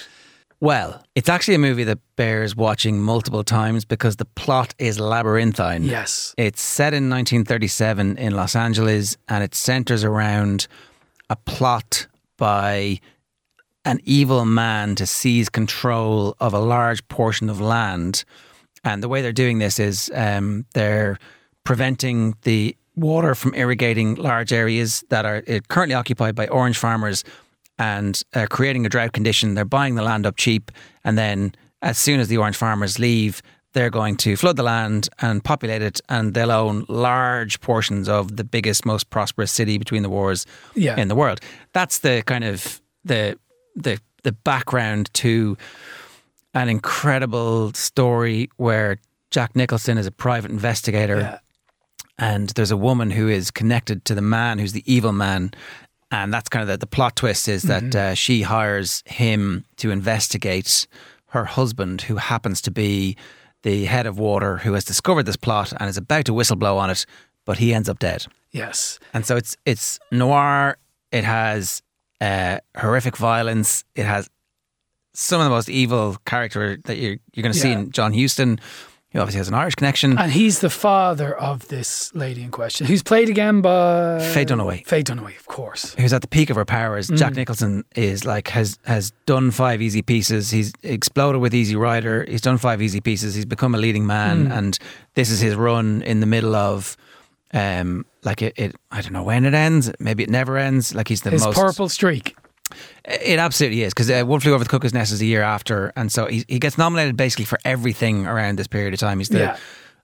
[0.61, 5.83] Well, it's actually a movie that bears watching multiple times because the plot is labyrinthine.
[5.83, 6.35] Yes.
[6.37, 10.67] It's set in 1937 in Los Angeles and it centers around
[11.29, 12.07] a plot
[12.37, 12.99] by
[13.85, 18.25] an evil man to seize control of a large portion of land.
[18.83, 21.17] And the way they're doing this is um, they're
[21.63, 27.23] preventing the water from irrigating large areas that are uh, currently occupied by orange farmers
[27.79, 29.55] and uh, creating a drought condition.
[29.55, 30.71] They're buying the land up cheap,
[31.03, 33.41] and then as soon as the orange farmers leave,
[33.73, 38.35] they're going to flood the land and populate it, and they'll own large portions of
[38.35, 40.99] the biggest, most prosperous city between the wars yeah.
[40.99, 41.39] in the world.
[41.73, 43.37] That's the kind of the
[43.75, 45.57] the the background to
[46.53, 48.97] an incredible story where
[49.31, 51.19] Jack Nicholson is a private investigator.
[51.19, 51.39] Yeah.
[52.17, 55.51] And there's a woman who is connected to the man who's the evil man,
[56.11, 58.11] and that's kind of the, the plot twist is that Mm-hmm.
[58.11, 60.87] uh, she hires him to investigate
[61.27, 63.15] her husband, who happens to be
[63.63, 66.89] the head of water, who has discovered this plot and is about to whistleblow on
[66.89, 67.05] it,
[67.45, 68.25] but he ends up dead.
[68.51, 68.99] Yes.
[69.13, 70.77] And so it's it's noir.
[71.11, 71.83] It has
[72.21, 73.83] uh, horrific violence.
[73.95, 74.29] It has
[75.13, 78.59] some of the most evil character that you're you're going to see in John Huston.
[79.11, 80.19] He obviously has an Irish connection.
[80.19, 84.85] And he's the father of this lady in question, who's played again by Faye Dunaway.
[84.85, 85.95] Faye Dunaway, of course.
[85.95, 87.09] who's at the peak of her powers.
[87.09, 87.17] Mm.
[87.17, 90.51] Jack Nicholson is like has has done five easy pieces.
[90.51, 92.23] He's exploded with Easy Rider.
[92.29, 93.33] He's done five easy pieces.
[93.33, 94.51] He's become a leading man, Mm.
[94.57, 94.79] and
[95.15, 96.95] this is his run in the middle of.
[97.51, 99.91] Um, like it, it, I don't know when it ends.
[99.99, 100.93] Maybe it never ends.
[100.93, 101.55] Like he's the His most.
[101.57, 102.35] purple streak.
[103.05, 105.91] It absolutely is because uh, One Flew Over the Cuckoo's Nest is a year after,
[105.95, 109.19] and so he he gets nominated basically for everything around this period of time.
[109.19, 109.39] He's the.
[109.39, 109.57] Yeah.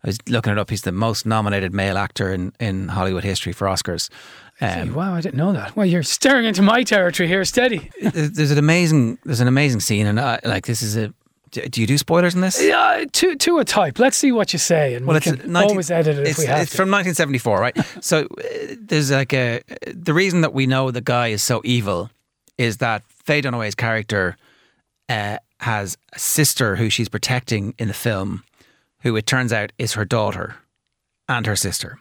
[0.03, 0.69] I was looking it up.
[0.69, 4.11] He's the most nominated male actor in, in Hollywood history for Oscars.
[4.61, 5.75] Um, wow, I didn't know that.
[5.75, 7.89] Well, you're staring into my territory here, steady.
[8.01, 11.11] there's an amazing there's an amazing scene and uh, like this is a
[11.51, 13.97] do you do spoilers in this Yeah, to to a type.
[13.97, 16.61] Let's see what you say, and we can 19 always edit it if we have
[16.61, 16.77] it's to.
[16.77, 21.27] from 1974 right so uh, there's like a the reason that we know the guy
[21.29, 22.09] is so evil
[22.57, 24.37] is that Faye Dunaway's character
[25.09, 28.43] uh, has a sister who she's protecting in the film
[29.01, 30.55] who it turns out is her daughter
[31.29, 31.99] and her sister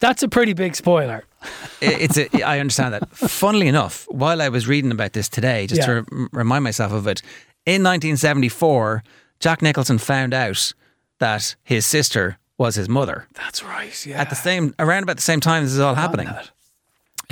[0.00, 1.24] That's a pretty big spoiler.
[1.80, 3.08] It- it's a, I understand that.
[3.16, 7.06] Funnily enough, while I was reading about this today, just to re- remind myself of
[7.06, 7.20] it,
[7.66, 9.02] in 1974,
[9.40, 10.72] Jack Nicholson found out
[11.20, 13.26] that his sister was his mother.
[13.34, 14.06] That's right.
[14.06, 14.20] Yeah.
[14.20, 16.26] At the same, around about the same time, this is all happening.
[16.26, 16.50] that.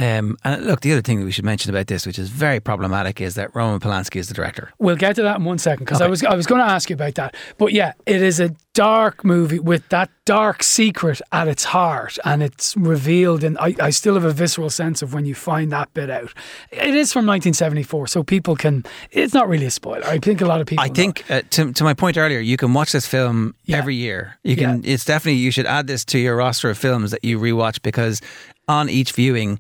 [0.01, 2.59] Um, and look, the other thing that we should mention about this, which is very
[2.59, 4.73] problematic, is that Roman Polanski is the director.
[4.79, 6.89] We'll get to that in one second because I was I was going to ask
[6.89, 7.35] you about that.
[7.59, 12.41] But yeah, it is a dark movie with that dark secret at its heart and
[12.41, 15.93] it's revealed and I, I still have a visceral sense of when you find that
[15.93, 16.33] bit out
[16.71, 20.47] it is from 1974 so people can it's not really a spoiler I think a
[20.47, 20.95] lot of people I know.
[20.95, 23.79] think uh, to, to my point earlier, you can watch this film Yeah.
[23.79, 24.39] every year.
[24.45, 24.83] You can.
[24.85, 28.23] It's definitely you should add this to your roster of films that you rewatch because
[28.69, 29.59] on each viewing,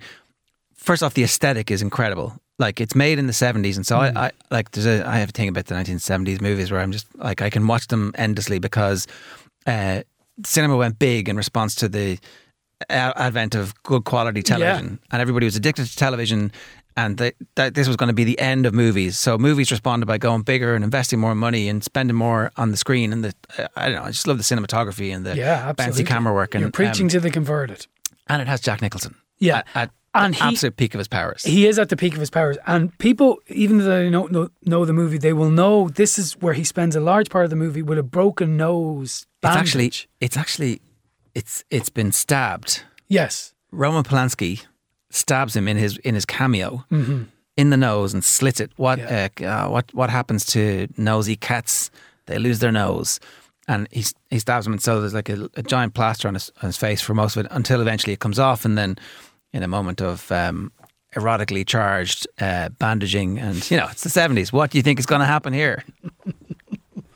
[0.80, 2.34] first off, the aesthetic is incredible.
[2.58, 4.16] Like it's made in the seventies, and so Mm.
[4.16, 6.80] I, I like there's a I have a thing about the nineteen seventies movies where
[6.80, 9.06] I'm just like I can watch them endlessly because
[9.66, 10.02] uh,
[10.44, 12.18] cinema went big in response to the
[12.88, 16.52] advent of good quality television, and everybody was addicted to television.
[16.96, 19.18] And they, that this was going to be the end of movies.
[19.18, 22.76] So movies responded by going bigger and investing more money and spending more on the
[22.76, 23.12] screen.
[23.12, 23.32] And the
[23.76, 26.54] I don't know, I just love the cinematography and the yeah absolutely fancy camera work.
[26.54, 27.86] And you're preaching um, to the converted
[28.28, 29.14] and it has Jack Nicholson.
[29.38, 29.58] Yeah.
[29.58, 31.44] at, at And he- absolute peak of his powers.
[31.44, 34.48] he is at the peak of his powers and people even though they don't know,
[34.64, 37.50] know the movie they will know this is where he spends a large part of
[37.50, 40.80] the movie with a broken nose it's actually it's actually
[41.34, 42.82] it's it's been stabbed.
[43.08, 44.64] yes Roman Polanski
[45.10, 46.84] stabs him in his in his cameo
[47.56, 48.70] in the nose and slits it.
[48.76, 49.28] What Yeah.
[49.40, 51.90] uh, uh, what what happens to nosy cats?
[52.26, 53.20] They lose their nose,
[53.68, 56.50] and he he stabs him, and so there's like a, a giant plaster on his
[56.62, 58.96] on his face for most of it until eventually it comes off, and then
[59.52, 60.72] in a moment of um,
[61.14, 64.52] erotically charged uh, bandaging, and you know it's the seventies.
[64.52, 65.84] What do you think is going to happen here?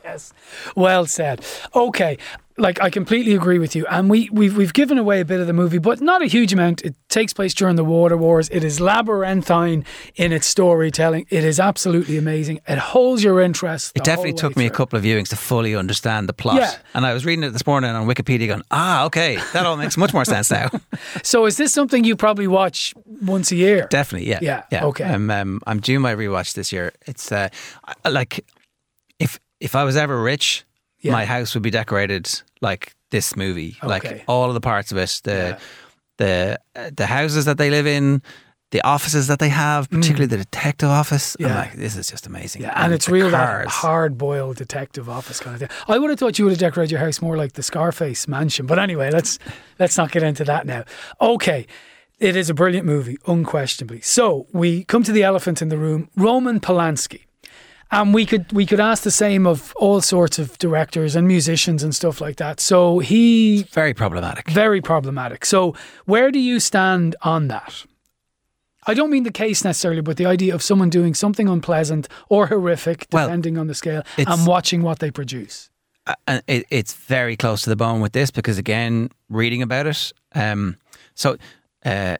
[0.04, 0.34] Yes.
[0.76, 1.44] Well said.
[1.74, 2.18] Okay.
[2.56, 3.84] Like I completely agree with you.
[3.86, 6.52] And we, we've we've given away a bit of the movie, but not a huge
[6.52, 6.82] amount.
[6.82, 8.48] It takes place during the water wars.
[8.50, 9.84] It is labyrinthine
[10.14, 11.26] in its storytelling.
[11.30, 12.60] It is absolutely amazing.
[12.68, 13.92] It holds your interest.
[13.96, 16.56] It definitely took me a couple of viewings to fully understand the plot.
[16.56, 16.74] Yeah.
[16.94, 19.96] And I was reading it this morning on Wikipedia going, ah, okay, that all makes
[19.96, 20.70] much more sense now.
[21.22, 23.86] So is this something you probably watch once a year?
[23.90, 24.38] Definitely, yeah.
[24.42, 24.84] Yeah, yeah.
[24.84, 25.04] okay.
[25.04, 26.92] I'm, um, I'm due my rewatch this year.
[27.06, 27.48] It's uh,
[28.04, 28.44] like,
[29.18, 30.64] if if I was ever rich,
[31.04, 31.12] Yeah.
[31.12, 32.28] my house would be decorated
[32.60, 33.76] like this movie.
[33.82, 33.88] Okay.
[33.88, 35.58] Like all of the parts of it, the Yeah.
[36.18, 38.22] the uh, the houses that they live in,
[38.70, 41.36] the offices that they have, particularly the detective office.
[41.38, 41.48] I'm Mm.
[41.48, 41.58] Yeah.
[41.60, 42.62] like, this is just amazing.
[42.62, 45.68] Yeah, and it's the real that hard boiled detective office kind of thing.
[45.86, 48.66] I would have thought you would have decorated your house more like the Scarface mansion.
[48.66, 49.38] But anyway, let's
[49.78, 50.84] let's not get into that now.
[51.20, 51.66] Okay.
[52.20, 54.00] It is a brilliant movie, unquestionably.
[54.00, 57.22] So we come to the elephant in the room, Roman Polanski.
[57.94, 61.82] And we could we could ask the same of all sorts of directors and musicians
[61.84, 62.60] and stuff like that.
[62.60, 64.50] So he Very problematic.
[64.50, 65.46] very problematic.
[65.46, 65.74] So
[66.04, 67.84] where do you stand on that?
[68.86, 72.48] I don't mean the case necessarily, but the idea of someone doing something unpleasant or
[72.48, 75.70] horrific, Well, depending on the scale, it's- and watching what they produce.
[76.06, 79.86] Uh, and it, it's very close to the bone with this because again, reading about
[79.86, 80.12] it.
[80.34, 80.76] Um,
[81.14, 81.38] so,
[81.86, 82.16] uh,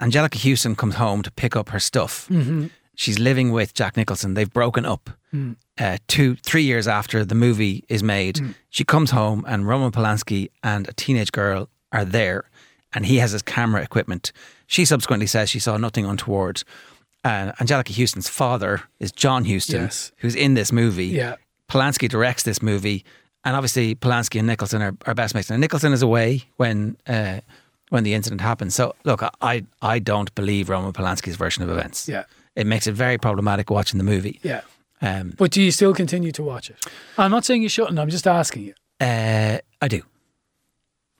[0.00, 2.26] Anjelica Huston comes home to pick up her stuff.
[2.28, 2.66] Mm-hmm.
[3.00, 4.34] She's living with Jack Nicholson.
[4.34, 5.08] They've broken up.
[5.34, 5.56] Mm.
[5.78, 8.38] Uh, two, three years after the movie is made,
[8.68, 12.44] she comes home and Roman Polanski and a teenage girl are there,
[12.92, 14.32] and he has his camera equipment.
[14.66, 16.62] She subsequently says she saw nothing untoward.
[17.24, 20.12] And Anjelica Huston's father is John Huston, Yes.
[20.18, 21.06] who's in this movie.
[21.06, 21.36] Yeah.
[21.70, 23.02] Polanski directs this movie,
[23.44, 25.50] and obviously Polanski and Nicholson are, are best mates.
[25.50, 27.40] And Nicholson is away when uh,
[27.88, 28.74] when the incident happens.
[28.74, 32.06] So look, I I don't believe Roman Polanski's version of events.
[32.08, 32.24] Yeah.
[32.60, 34.38] It makes it very problematic watching the movie.
[34.42, 34.60] Yeah.
[35.02, 36.76] Um, But do you still continue to watch it?
[37.16, 37.98] I'm not saying you shouldn't.
[37.98, 38.74] I'm just asking you.
[39.00, 40.02] uh, I do,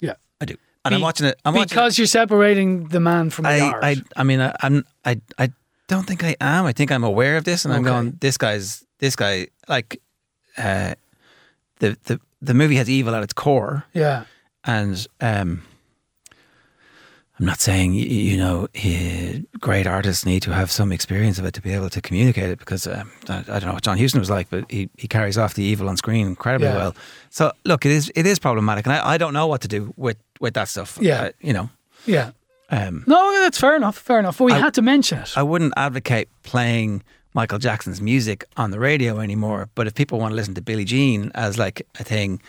[0.01, 0.15] Yeah.
[0.41, 1.37] I do, and I'm watching it.
[1.45, 3.85] I'm watching because you're separating the man from the I, art.
[3.85, 5.51] I, I mean, I, I'm, I, I
[5.89, 6.67] don't think I am.
[6.67, 8.19] I think I'm aware of this, and I'm going.
[8.21, 10.01] This guy's, this guy, like,
[10.59, 10.95] uh,
[11.79, 14.25] the the the movie has evil at its core, yeah.
[14.65, 15.63] and um,
[17.41, 18.69] I'm not saying you know
[19.61, 22.59] great artists need to have some experience of it to be able to communicate it
[22.59, 25.39] because um, I, I don't know what John Huston was like, but he, he carries
[25.39, 26.77] off the evil on screen incredibly Yeah.
[26.77, 26.95] well.
[27.31, 29.95] So look, it is it is problematic, and I, I don't know what to do
[29.97, 30.99] with with that stuff.
[31.01, 31.23] Yeah.
[31.23, 31.71] Uh, you know.
[32.07, 32.33] Yeah.
[32.71, 33.97] Um, No, that's fair enough.
[33.99, 34.37] Fair enough.
[34.39, 35.33] But we I- had to mention it.
[35.37, 37.03] I wouldn't advocate playing
[37.35, 39.69] Michael Jackson's music on the radio anymore.
[39.75, 42.41] But if people want to listen to Billie Jean as like a thing,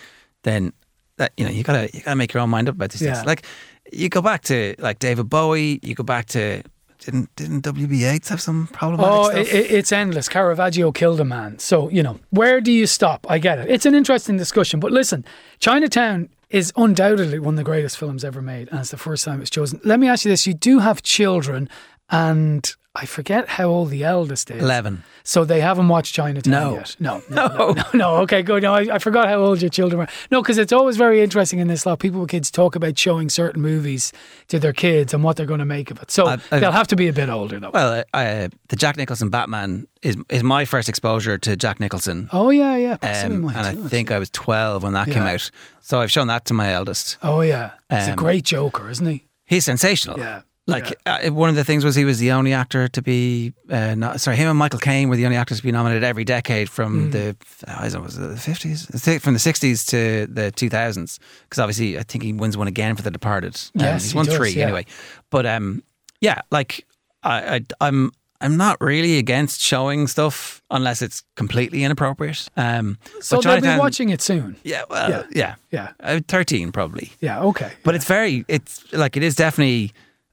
[0.44, 0.74] then
[1.18, 3.14] that you know you gotta you gotta make your own mind up about these Yeah.
[3.16, 3.26] things.
[3.26, 3.46] Like
[3.92, 6.64] you go back to like David Bowie, you go back to
[7.00, 9.54] didn't didn't WB Yeats have some problematic Oh, stuff?
[9.54, 10.30] it- it's endless.
[10.30, 11.58] Caravaggio killed a man.
[11.60, 13.26] So, you know, where do you stop?
[13.30, 13.70] I get it.
[13.72, 14.80] It's an interesting discussion.
[14.80, 15.26] But listen,
[15.60, 18.68] Chinatown is undoubtedly one of the greatest films ever made.
[18.70, 19.80] And it's the first time it's chosen.
[19.84, 21.70] Let me ask you this you do have children.
[22.12, 24.62] And I forget how old the eldest is.
[24.62, 25.04] 11.
[25.24, 26.74] So they haven't watched Chinatown No.
[26.74, 26.96] yet.
[27.00, 28.16] No, no, no, no, no.
[28.24, 28.64] Okay, good.
[28.64, 30.08] No, I, I forgot how old your children were.
[30.30, 32.00] No, because it's always very interesting in this lot.
[32.00, 34.12] People with kids talk about showing certain movies
[34.50, 36.12] to their kids and what they're going to make of it.
[36.12, 37.70] So I- I- they'll have to be a bit older, though.
[37.74, 42.28] Well, I, I, the Jack Nicholson Batman is is my first exposure to Jack Nicholson.
[42.34, 42.98] oh yeah, yeah.
[43.02, 45.50] Um, and I think I was 12 when that came out.
[45.80, 47.18] So I've shown that to my eldest.
[47.24, 49.28] Oh yeah, he's a um, great Joker, isn't he?
[49.46, 50.18] He's sensational.
[50.20, 50.42] Yeah,
[50.72, 53.96] Like uh, one of the things was he was the only actor to be uh,
[53.96, 56.70] not, sorry him and Michael Caine were the only actors to be nominated every decade
[56.70, 57.12] from Mm.
[57.12, 57.36] the
[57.68, 58.86] I don't know, was it the fifties
[59.22, 62.96] from the sixties to the two thousands because obviously I think he wins one again
[62.96, 63.56] for The Departed.
[63.76, 64.64] Um, Yes, he's he won does, three yeah.
[64.64, 64.86] anyway.
[65.30, 65.84] But um,
[66.22, 66.86] yeah, like
[67.24, 68.12] I, I I'm.
[68.44, 72.50] I'm not really against showing stuff unless it's completely inappropriate.
[72.58, 74.56] Um, So they'll be watching it soon.
[74.64, 75.24] Yeah, well, Yeah.
[75.32, 77.12] yeah, Yeah, Uh, thirteen probably.
[77.20, 77.40] yeah.
[77.44, 77.72] Okay.
[77.84, 79.92] But it's very, it's like it is definitely.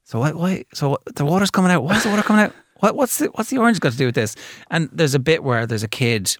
[0.09, 0.31] So why?
[0.31, 0.65] Why?
[0.73, 1.83] So what, the water's coming out.
[1.83, 2.55] Why is the water coming out?
[2.77, 4.35] What, what's the What's the orange got to do with this?
[4.71, 6.35] And there's a bit where there's a kid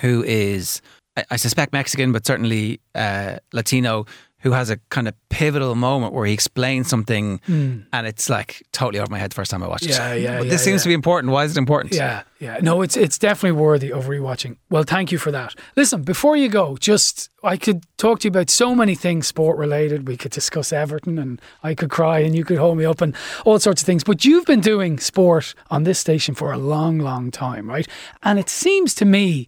[0.00, 0.80] who is,
[1.14, 4.06] I, I suspect Mexican, but certainly uh, Latino,
[4.40, 7.80] who has a kind of pivotal moment where he explains something, hmm.
[7.92, 9.86] and it's like totally over my head the first time I watched.
[9.86, 10.22] Yeah, it.
[10.22, 10.84] yeah, But yeah, this seems yeah.
[10.84, 11.32] to be important.
[11.32, 11.94] Why is it important?
[11.94, 12.58] Yeah, yeah.
[12.62, 14.56] No, it's it's definitely worthy of rewatching.
[14.70, 15.54] Well, thank you for that.
[15.76, 19.56] Listen, before you go, just I could talk to you about so many things sport
[19.56, 20.08] related.
[20.08, 23.14] We could discuss Everton and I could cry and you could hold me up and
[23.44, 24.04] all sorts of things.
[24.04, 27.88] But you've been doing sport on this station for a long, long time, right?
[28.22, 29.46] And it seems to me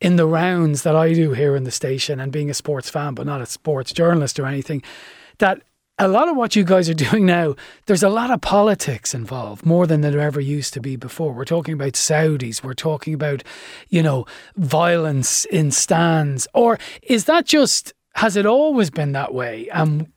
[0.00, 3.14] in the rounds that I do here in the station and being a sports fan,
[3.14, 4.82] but not a sports journalist or anything,
[5.38, 5.62] that
[5.98, 7.54] a lot of what you guys are doing now,
[7.86, 11.32] there's a lot of politics involved, more than there ever used to be before.
[11.32, 13.42] We're talking about Saudis, we're talking about,
[13.88, 14.26] you know,
[14.56, 16.46] violence in stands.
[16.54, 19.68] Or is that just, has it always been that way?
[19.70, 20.12] Um,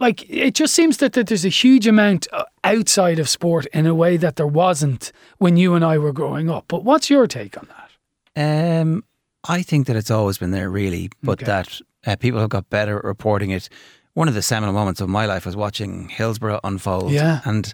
[0.00, 3.84] like, it just seems that, that there's a huge amount uh, outside of sport in
[3.84, 6.66] a way that there wasn't when you and I were growing up.
[6.68, 8.80] But what's your take on that?
[8.80, 9.04] Um,
[9.46, 11.46] I think that it's always been there, really, but Okay.
[11.46, 13.68] that uh, people have got better at reporting it.
[14.14, 17.12] One of the seminal moments of my life was watching Hillsborough unfold.
[17.12, 17.40] Yeah.
[17.44, 17.72] And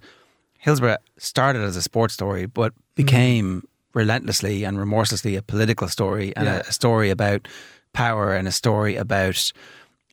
[0.59, 3.63] Hillsborough started as a sports story, but became
[3.95, 6.57] relentlessly and remorselessly a political story and Yeah.
[6.57, 7.49] a, a story about
[7.93, 9.53] power and a story about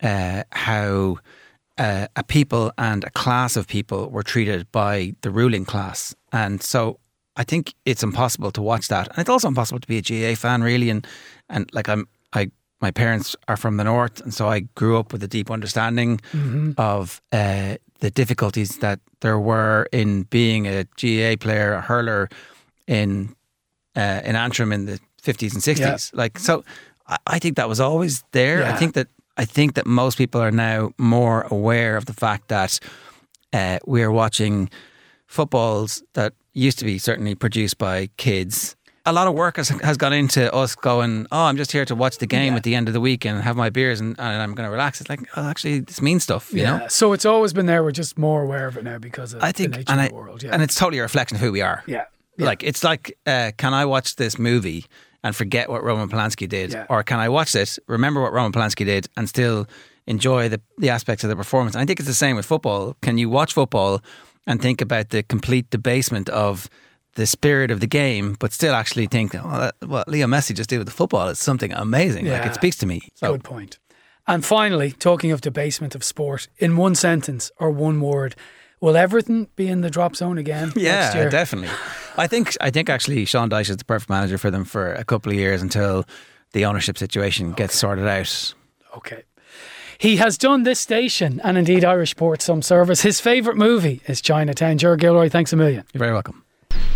[0.02, 1.18] uh, how
[1.78, 6.16] uh, a people and a class of people were treated by the ruling class.
[6.32, 7.00] And so
[7.36, 9.08] I think it's impossible to watch that.
[9.10, 10.90] And it's also impossible to be a GA fan, really.
[10.90, 11.08] And,
[11.50, 12.52] and like, I'm, I,
[12.82, 16.20] my parents are from the north, and so I grew up with a deep understanding
[16.78, 22.28] of uh, the difficulties that there were in being a GA player, a hurler
[22.88, 23.36] in
[23.96, 26.12] uh, in Antrim in the fifties and sixties.
[26.14, 26.64] Like so,
[27.08, 28.62] I, I think that was always there.
[28.62, 28.74] Yeah.
[28.74, 29.08] I think that
[29.38, 32.80] I think that most people are now more aware of the fact that
[33.54, 34.70] uh, we are watching
[35.32, 38.76] footballs that used to be certainly produced by kids.
[39.06, 41.96] A lot of work has, has gone into us going, oh, I'm just here to
[41.96, 44.42] watch the game at the end of the week and have my beers and, and
[44.44, 45.02] I'm going to relax.
[45.02, 46.86] It's like, oh, actually, this means stuff, you know?
[46.88, 47.82] So it's always been there.
[47.84, 50.06] We're just more aware of it now because of I think, the nature and, of
[50.06, 50.44] I, the world.
[50.44, 50.52] Yeah.
[50.54, 51.84] and it's totally a reflection of who we are.
[51.88, 52.06] yeah.
[52.38, 52.46] yeah.
[52.46, 54.86] Like it's like, uh, can I watch this movie
[55.24, 56.86] and forget what Roman Polanski did, Yeah.
[56.90, 59.68] or can I watch this, remember what Roman Polanski did, and still
[60.06, 61.74] enjoy the the aspects of the performance?
[61.76, 62.96] And I think it's the same with football.
[63.02, 64.02] Can you watch football
[64.48, 66.70] and think about the complete debasement of
[67.16, 70.70] the spirit of the game, but still actually think, oh, that, what Leo Messi just
[70.70, 72.26] did with the football is something amazing.
[72.26, 72.50] Like Yeah.
[72.50, 73.02] it speaks to me.
[73.16, 73.80] So Good point.
[74.28, 78.36] And finally, talking of debasement of sport, in one sentence or one word,
[78.80, 80.78] will Everton be in the drop zone again next
[81.16, 81.70] Yeah, definitely.
[82.18, 85.04] I think I think actually Sean Dyche is the perfect manager for them for a
[85.04, 86.06] couple of years until
[86.54, 88.54] the ownership situation gets sorted out.
[88.98, 89.24] Okay.
[90.02, 93.02] He has done this station and indeed Irish Sport some service.
[93.02, 94.80] His favourite movie is Chinatown.
[94.80, 95.86] Ger Gilroy, thanks a million.
[95.94, 96.44] You're very welcome.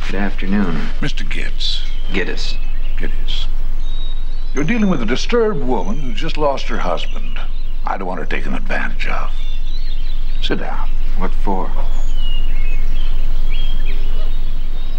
[0.07, 0.75] Good afternoon.
[1.01, 1.19] Mr.
[1.29, 2.57] Gibbs, Gittes.
[2.99, 3.45] it is.
[4.55, 7.37] You're dealing with a disturbed woman who just lost her husband.
[7.85, 9.31] I don't want her taken advantage of.
[10.41, 10.89] Sit down.
[11.19, 11.69] What for?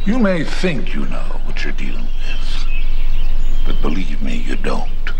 [0.05, 2.67] You may think you know what you're dealing with,
[3.67, 5.11] but believe me, you don't.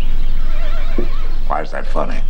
[1.47, 2.21] Why is that funny?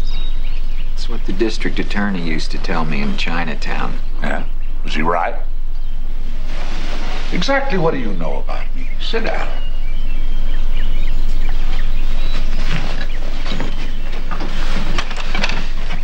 [1.07, 3.97] It's what the district attorney used to tell me in Chinatown.
[4.21, 4.43] Yeah?
[4.83, 5.35] Was he right?
[7.31, 8.89] Exactly what do you know about me?
[8.99, 9.47] Sit down.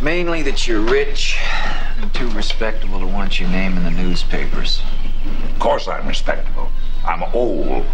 [0.02, 1.38] Mainly that you're rich
[2.00, 4.80] and too respectable to want your name in the newspapers.
[5.52, 6.70] Of course I'm respectable.
[7.04, 7.84] I'm old.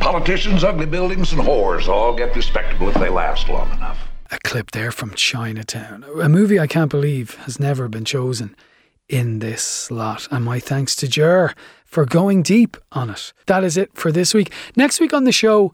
[0.00, 4.07] Politicians, ugly buildings, and whores all get respectable if they last long enough.
[4.30, 8.54] A clip there from Chinatown, a movie I can't believe has never been chosen
[9.08, 10.28] in this slot.
[10.30, 11.54] And my thanks to Ger
[11.86, 13.32] for going deep on it.
[13.46, 14.52] That is it for this week.
[14.76, 15.72] Next week on the show,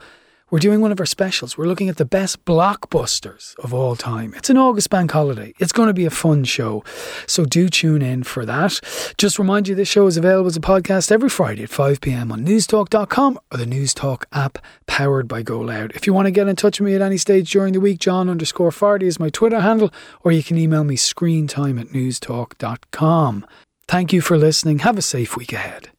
[0.55, 1.59] we're doing one of our specials.
[1.59, 4.35] We're looking at the best blockbusters of all time.
[4.37, 5.53] It's an August bank holiday.
[5.59, 6.85] It's going to be a fun show.
[7.27, 8.79] So do tune in for that.
[9.19, 12.31] Just remind you this show is available as a podcast every Friday at 5 p.m.
[12.31, 15.91] on newstalk.com or the Newstalk app powered by Go Loud.
[15.97, 17.99] If you want to get in touch with me at any stage during the week,
[17.99, 19.93] John underscore Fardy is my Twitter handle,
[20.23, 23.45] or you can email me screentime at newstalk.com.
[23.89, 24.79] Thank you for listening.
[24.79, 25.91] Have a safe week ahead.